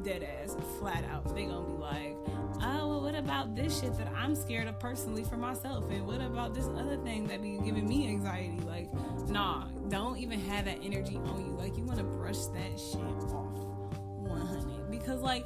dead 0.05 0.23
ass, 0.23 0.55
flat 0.79 1.03
out. 1.11 1.35
They 1.35 1.45
gonna 1.45 1.67
be 1.67 1.73
like, 1.73 2.15
oh, 2.61 2.87
well, 2.87 3.01
what 3.01 3.15
about 3.15 3.55
this 3.55 3.81
shit 3.81 3.97
that 3.97 4.07
I'm 4.15 4.35
scared 4.35 4.67
of 4.67 4.79
personally 4.79 5.23
for 5.23 5.35
myself? 5.35 5.89
And 5.89 6.05
what 6.05 6.21
about 6.21 6.53
this 6.53 6.67
other 6.67 6.97
thing 6.97 7.25
that 7.27 7.41
be 7.41 7.57
giving 7.57 7.87
me 7.87 8.07
anxiety? 8.07 8.59
Like, 8.59 8.93
nah, 9.27 9.65
don't 9.89 10.17
even 10.19 10.39
have 10.41 10.65
that 10.65 10.77
energy 10.83 11.17
on 11.17 11.45
you. 11.45 11.53
Like, 11.57 11.75
you 11.75 11.83
wanna 11.83 12.03
brush 12.03 12.45
that 12.45 12.79
shit 12.79 13.01
off 13.01 13.57
100. 13.97 14.91
Because, 14.91 15.21
like, 15.21 15.45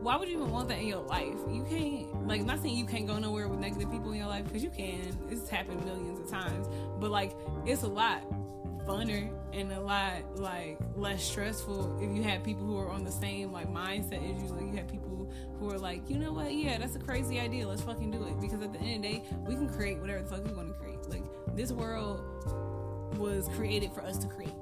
why 0.00 0.16
would 0.16 0.28
you 0.28 0.38
even 0.38 0.50
want 0.50 0.68
that 0.68 0.78
in 0.78 0.86
your 0.88 1.02
life? 1.02 1.38
You 1.48 1.64
can't, 1.68 2.26
like, 2.26 2.42
not 2.44 2.60
saying 2.60 2.76
you 2.76 2.86
can't 2.86 3.06
go 3.06 3.18
nowhere 3.18 3.46
with 3.46 3.60
negative 3.60 3.90
people 3.90 4.10
in 4.10 4.18
your 4.18 4.26
life, 4.26 4.44
because 4.44 4.64
you 4.64 4.70
can. 4.70 5.16
It's 5.30 5.48
happened 5.48 5.84
millions 5.84 6.18
of 6.18 6.30
times. 6.30 6.66
But, 6.98 7.10
like, 7.10 7.36
it's 7.66 7.82
a 7.82 7.88
lot 7.88 8.22
funner 8.86 9.30
and 9.52 9.72
a 9.72 9.80
lot 9.80 10.36
like 10.36 10.78
less 10.96 11.22
stressful 11.22 11.98
if 12.00 12.14
you 12.16 12.22
have 12.22 12.42
people 12.42 12.66
who 12.66 12.78
are 12.78 12.90
on 12.90 13.04
the 13.04 13.12
same 13.12 13.52
like 13.52 13.72
mindset 13.72 14.18
as 14.22 14.42
you. 14.42 14.48
Like 14.48 14.66
you 14.66 14.76
have 14.76 14.88
people 14.88 15.30
who 15.58 15.70
are 15.70 15.78
like, 15.78 16.08
you 16.08 16.18
know 16.18 16.32
what, 16.32 16.52
yeah, 16.52 16.78
that's 16.78 16.96
a 16.96 16.98
crazy 16.98 17.38
idea. 17.38 17.66
Let's 17.66 17.82
fucking 17.82 18.10
do 18.10 18.24
it. 18.24 18.40
Because 18.40 18.62
at 18.62 18.72
the 18.72 18.78
end 18.80 19.04
of 19.04 19.10
the 19.10 19.18
day, 19.18 19.24
we 19.46 19.54
can 19.54 19.68
create 19.68 19.98
whatever 19.98 20.22
the 20.22 20.28
fuck 20.28 20.44
we 20.44 20.52
want 20.52 20.68
to 20.68 20.74
create. 20.74 20.98
Like 21.08 21.24
this 21.54 21.72
world 21.72 22.20
was 23.16 23.48
created 23.56 23.92
for 23.92 24.02
us 24.02 24.18
to 24.18 24.26
create. 24.26 24.54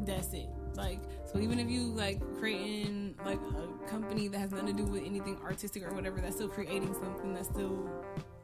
That's 0.00 0.32
it. 0.32 0.48
Like 0.74 1.00
so 1.30 1.38
even 1.38 1.58
if 1.58 1.68
you 1.68 1.82
like 1.82 2.20
creating 2.38 3.14
like 3.24 3.38
a 3.38 3.88
company 3.88 4.28
that 4.28 4.38
has 4.38 4.50
nothing 4.50 4.68
to 4.68 4.72
do 4.72 4.84
with 4.84 5.04
anything 5.04 5.38
artistic 5.44 5.84
or 5.84 5.92
whatever, 5.94 6.20
that's 6.20 6.36
still 6.36 6.48
creating 6.48 6.94
something 6.94 7.34
that's 7.34 7.48
still 7.48 7.88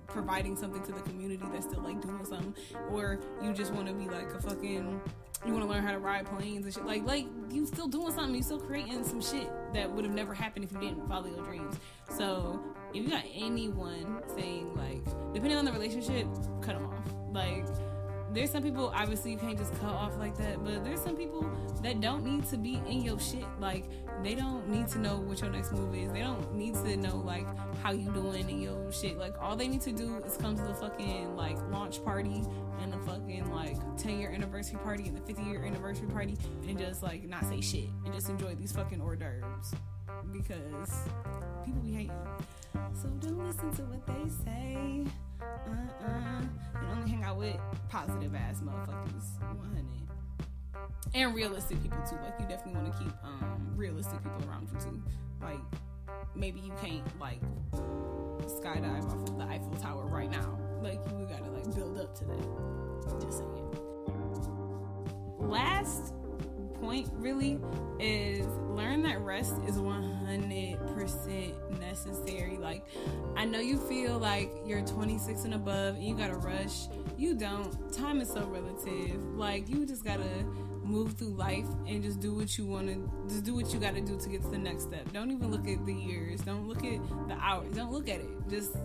providing 0.06 0.56
something 0.56 0.82
to 0.82 0.92
the 0.92 1.00
community 1.00 1.42
that's 1.52 1.66
still 1.66 1.82
like 1.82 2.00
doing 2.00 2.24
something, 2.24 2.54
or 2.90 3.20
you 3.42 3.52
just 3.52 3.72
want 3.72 3.88
to 3.88 3.94
be 3.94 4.06
like 4.06 4.32
a 4.32 4.40
fucking 4.40 5.00
you 5.44 5.52
want 5.52 5.64
to 5.64 5.70
learn 5.70 5.84
how 5.84 5.92
to 5.92 5.98
ride 5.98 6.26
planes 6.26 6.64
and 6.64 6.74
shit. 6.74 6.86
Like, 6.86 7.04
like 7.04 7.26
you 7.50 7.66
still 7.66 7.88
doing 7.88 8.12
something. 8.12 8.34
You 8.34 8.42
still 8.42 8.58
creating 8.58 9.04
some 9.04 9.20
shit 9.20 9.48
that 9.74 9.90
would 9.90 10.04
have 10.04 10.14
never 10.14 10.32
happened 10.34 10.64
if 10.64 10.72
you 10.72 10.80
didn't 10.80 11.06
follow 11.08 11.28
your 11.28 11.44
dreams. 11.44 11.76
So, 12.16 12.60
if 12.94 13.02
you 13.02 13.10
got 13.10 13.24
anyone 13.34 14.22
saying 14.34 14.74
like, 14.74 15.04
depending 15.34 15.58
on 15.58 15.64
the 15.64 15.72
relationship, 15.72 16.26
cut 16.62 16.74
them 16.74 16.86
off. 16.86 17.12
Like, 17.32 17.66
there's 18.36 18.50
some 18.50 18.62
people 18.62 18.92
obviously 18.94 19.32
you 19.32 19.38
can't 19.38 19.56
just 19.56 19.72
cut 19.80 19.94
off 19.94 20.16
like 20.18 20.36
that, 20.36 20.62
but 20.62 20.84
there's 20.84 21.00
some 21.00 21.16
people 21.16 21.50
that 21.82 22.02
don't 22.02 22.22
need 22.22 22.46
to 22.50 22.58
be 22.58 22.80
in 22.86 23.00
your 23.00 23.18
shit. 23.18 23.46
Like 23.58 23.86
they 24.22 24.34
don't 24.34 24.68
need 24.68 24.88
to 24.88 24.98
know 24.98 25.16
what 25.16 25.40
your 25.40 25.48
next 25.48 25.72
move 25.72 25.94
is. 25.94 26.12
They 26.12 26.20
don't 26.20 26.54
need 26.54 26.74
to 26.74 26.96
know 26.98 27.16
like 27.16 27.46
how 27.78 27.92
you 27.92 28.10
doing 28.10 28.48
in 28.50 28.60
your 28.60 28.92
shit. 28.92 29.16
Like 29.16 29.34
all 29.40 29.56
they 29.56 29.68
need 29.68 29.80
to 29.82 29.92
do 29.92 30.18
is 30.18 30.36
come 30.36 30.54
to 30.54 30.62
the 30.62 30.74
fucking 30.74 31.34
like 31.34 31.56
launch 31.70 32.04
party 32.04 32.42
and 32.82 32.92
the 32.92 32.98
fucking 32.98 33.50
like 33.50 33.78
10 33.96 34.20
year 34.20 34.30
anniversary 34.30 34.78
party 34.84 35.08
and 35.08 35.16
the 35.16 35.22
50 35.22 35.42
year 35.42 35.64
anniversary 35.64 36.08
party 36.08 36.36
and 36.68 36.78
just 36.78 37.02
like 37.02 37.26
not 37.26 37.42
say 37.46 37.62
shit 37.62 37.88
and 38.04 38.12
just 38.12 38.28
enjoy 38.28 38.54
these 38.54 38.70
fucking 38.70 39.00
hors 39.00 39.16
d'oeuvres 39.16 39.74
because 40.30 41.08
people 41.64 41.80
be 41.80 41.92
hating. 41.92 42.12
So 42.92 43.08
don't 43.08 43.46
listen 43.46 43.70
to 43.76 43.82
what 43.84 44.06
they 44.06 44.28
say. 44.44 45.04
Uh-uh. 45.40 46.42
And 46.74 46.90
only 46.92 47.10
hang 47.10 47.24
out 47.24 47.36
with 47.36 47.56
positive 47.88 48.34
ass 48.34 48.60
motherfuckers. 48.60 49.40
100. 49.40 49.84
And 51.14 51.34
realistic 51.34 51.82
people 51.82 51.98
too. 52.08 52.16
Like 52.16 52.34
you 52.38 52.46
definitely 52.46 52.80
want 52.80 52.92
to 52.92 52.98
keep 52.98 53.12
um 53.24 53.72
realistic 53.74 54.22
people 54.22 54.48
around 54.48 54.68
you 54.72 54.78
too. 54.80 55.02
Like 55.40 55.60
maybe 56.34 56.60
you 56.60 56.72
can't 56.82 57.20
like 57.20 57.40
skydive 58.42 59.04
off 59.06 59.28
of 59.28 59.38
the 59.38 59.44
Eiffel 59.44 59.74
Tower 59.80 60.06
right 60.06 60.30
now. 60.30 60.58
Like 60.82 61.00
you 61.18 61.26
gotta 61.26 61.50
like 61.50 61.74
build 61.74 61.98
up 61.98 62.14
to 62.18 62.24
that. 62.26 63.20
Just 63.20 63.38
saying. 63.38 63.76
Last 65.38 66.12
point 66.86 67.10
really 67.14 67.58
is 67.98 68.46
learn 68.68 69.02
that 69.02 69.20
rest 69.20 69.54
is 69.66 69.76
100% 69.76 71.80
necessary. 71.80 72.56
Like, 72.58 72.84
I 73.36 73.44
know 73.44 73.58
you 73.58 73.76
feel 73.76 74.18
like 74.18 74.52
you're 74.64 74.82
26 74.82 75.44
and 75.44 75.54
above 75.54 75.96
and 75.96 76.04
you 76.04 76.14
gotta 76.14 76.36
rush. 76.36 76.86
You 77.16 77.34
don't. 77.34 77.92
Time 77.92 78.20
is 78.20 78.28
so 78.28 78.46
relative. 78.46 79.20
Like, 79.34 79.68
you 79.68 79.84
just 79.84 80.04
gotta 80.04 80.44
move 80.84 81.14
through 81.14 81.34
life 81.34 81.66
and 81.88 82.04
just 82.04 82.20
do 82.20 82.32
what 82.32 82.56
you 82.56 82.64
want 82.64 82.86
to 82.86 83.10
just 83.28 83.42
do 83.42 83.56
what 83.56 83.74
you 83.74 83.80
got 83.80 83.96
to 83.96 84.00
do 84.00 84.16
to 84.16 84.28
get 84.28 84.40
to 84.40 84.48
the 84.50 84.56
next 84.56 84.84
step 84.84 85.12
don't 85.12 85.32
even 85.32 85.50
look 85.50 85.66
at 85.66 85.84
the 85.84 85.92
years 85.92 86.40
don't 86.42 86.68
look 86.68 86.84
at 86.84 87.00
the 87.26 87.34
hours 87.40 87.66
don't 87.74 87.90
look 87.90 88.08
at 88.08 88.20
it 88.20 88.28
just 88.48 88.76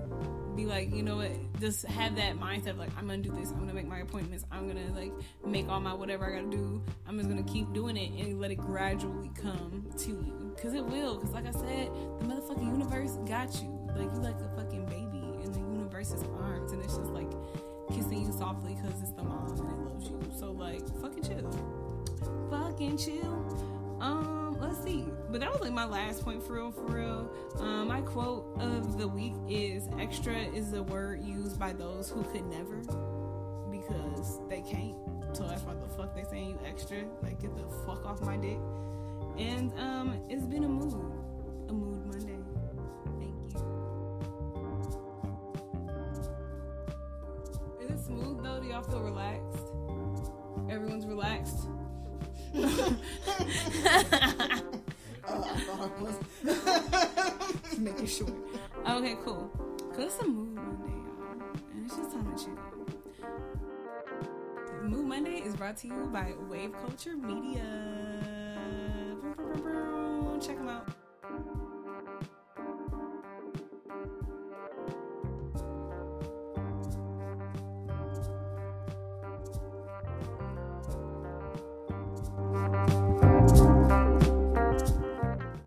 be 0.55 0.65
like 0.65 0.93
you 0.93 1.03
know 1.03 1.17
what 1.17 1.31
just 1.59 1.85
have 1.85 2.15
that 2.15 2.37
mindset 2.37 2.71
of 2.71 2.77
like 2.77 2.89
i'm 2.97 3.07
gonna 3.07 3.21
do 3.21 3.31
this 3.31 3.51
i'm 3.51 3.59
gonna 3.59 3.73
make 3.73 3.87
my 3.87 3.99
appointments 3.99 4.45
i'm 4.51 4.67
gonna 4.67 4.91
like 4.95 5.11
make 5.45 5.67
all 5.69 5.79
my 5.79 5.93
whatever 5.93 6.25
i 6.25 6.35
gotta 6.37 6.49
do 6.49 6.81
i'm 7.07 7.17
just 7.17 7.29
gonna 7.29 7.43
keep 7.43 7.71
doing 7.73 7.95
it 7.97 8.11
and 8.19 8.39
let 8.39 8.51
it 8.51 8.55
gradually 8.55 9.31
come 9.35 9.85
to 9.97 10.09
you. 10.09 10.51
Because 10.55 10.73
it 10.73 10.85
will 10.85 11.15
because 11.15 11.31
like 11.33 11.47
i 11.47 11.51
said 11.51 11.89
the 12.19 12.25
motherfucking 12.25 12.65
universe 12.65 13.17
got 13.27 13.53
you. 13.61 13.77
Like 13.95 14.11
you 14.13 14.21
like 14.21 14.35
a 14.35 14.55
fucking 14.55 14.85
baby 14.85 15.23
in 15.43 15.51
the 15.51 15.59
universe's 15.59 16.23
arms 16.39 16.71
and 16.71 16.83
it's 16.83 16.97
just 16.97 17.11
like 17.11 17.29
kissing 17.89 18.25
you 18.25 18.31
softly 18.31 18.75
because 18.75 19.01
it's 19.01 19.11
the 19.11 19.23
mom 19.23 19.49
and 19.49 19.59
it 19.59 19.93
loves 19.93 20.09
you. 20.09 20.19
So 20.37 20.51
like 20.51 20.87
fucking 21.01 21.23
chill. 21.23 21.51
Fucking 22.49 22.97
chill. 22.97 23.97
Um, 23.99 24.40
let's 24.61 24.83
see. 24.83 25.05
But 25.29 25.41
that 25.41 25.51
was 25.51 25.61
like 25.61 25.73
my 25.73 25.85
last 25.85 26.23
point 26.23 26.43
for 26.43 26.53
real, 26.53 26.71
for 26.71 26.85
real. 26.85 27.31
Um, 27.59 27.87
my 27.87 28.01
quote 28.01 28.45
of 28.59 28.97
the 28.97 29.07
week 29.07 29.33
is 29.49 29.89
extra 29.99 30.35
is 30.35 30.73
a 30.73 30.83
word 30.83 31.23
used 31.23 31.59
by 31.59 31.73
those 31.73 32.09
who 32.09 32.23
could 32.23 32.45
never 32.45 32.77
because 33.71 34.39
they 34.49 34.61
can't. 34.61 34.95
So 35.33 35.43
that's 35.47 35.63
why 35.63 35.73
the 35.73 35.87
fuck 35.95 36.15
they 36.15 36.23
saying 36.23 36.49
you 36.49 36.59
extra. 36.67 37.03
Like 37.23 37.41
get 37.41 37.55
the 37.55 37.63
fuck 37.85 38.05
off 38.05 38.21
my 38.21 38.37
dick. 38.37 38.59
And 39.37 39.71
um, 39.79 40.21
it's 40.29 40.45
been 40.45 40.63
a 40.63 40.69
mood. 40.69 40.93
A 41.69 41.73
mood 41.73 42.05
Monday. 42.05 42.37
Thank 43.17 43.33
you. 43.53 43.59
Is 47.81 47.89
it 47.91 48.05
smooth 48.05 48.43
though? 48.43 48.59
Do 48.59 48.67
y'all 48.67 48.83
feel 48.83 49.01
relaxed? 49.01 49.71
Everyone's 50.69 51.05
relaxed. 51.05 51.67
Oh, 52.53 52.97
was. 55.99 56.17
Making 57.77 58.07
sure. 58.07 58.27
Okay, 58.87 59.15
cool. 59.23 59.49
Cause 59.95 60.05
it's 60.05 60.19
a 60.19 60.25
Mood 60.27 60.55
Monday, 60.55 60.91
y'all, 60.91 61.31
and 61.73 61.85
it's 61.85 61.95
just 61.97 62.11
time 62.11 62.35
to 62.35 62.43
chill. 62.43 62.57
Mood 64.83 65.05
Monday 65.05 65.37
is 65.37 65.55
brought 65.55 65.77
to 65.77 65.87
you 65.87 66.09
by 66.11 66.33
Wave 66.49 66.73
Culture 66.73 67.15
Media. 67.15 68.00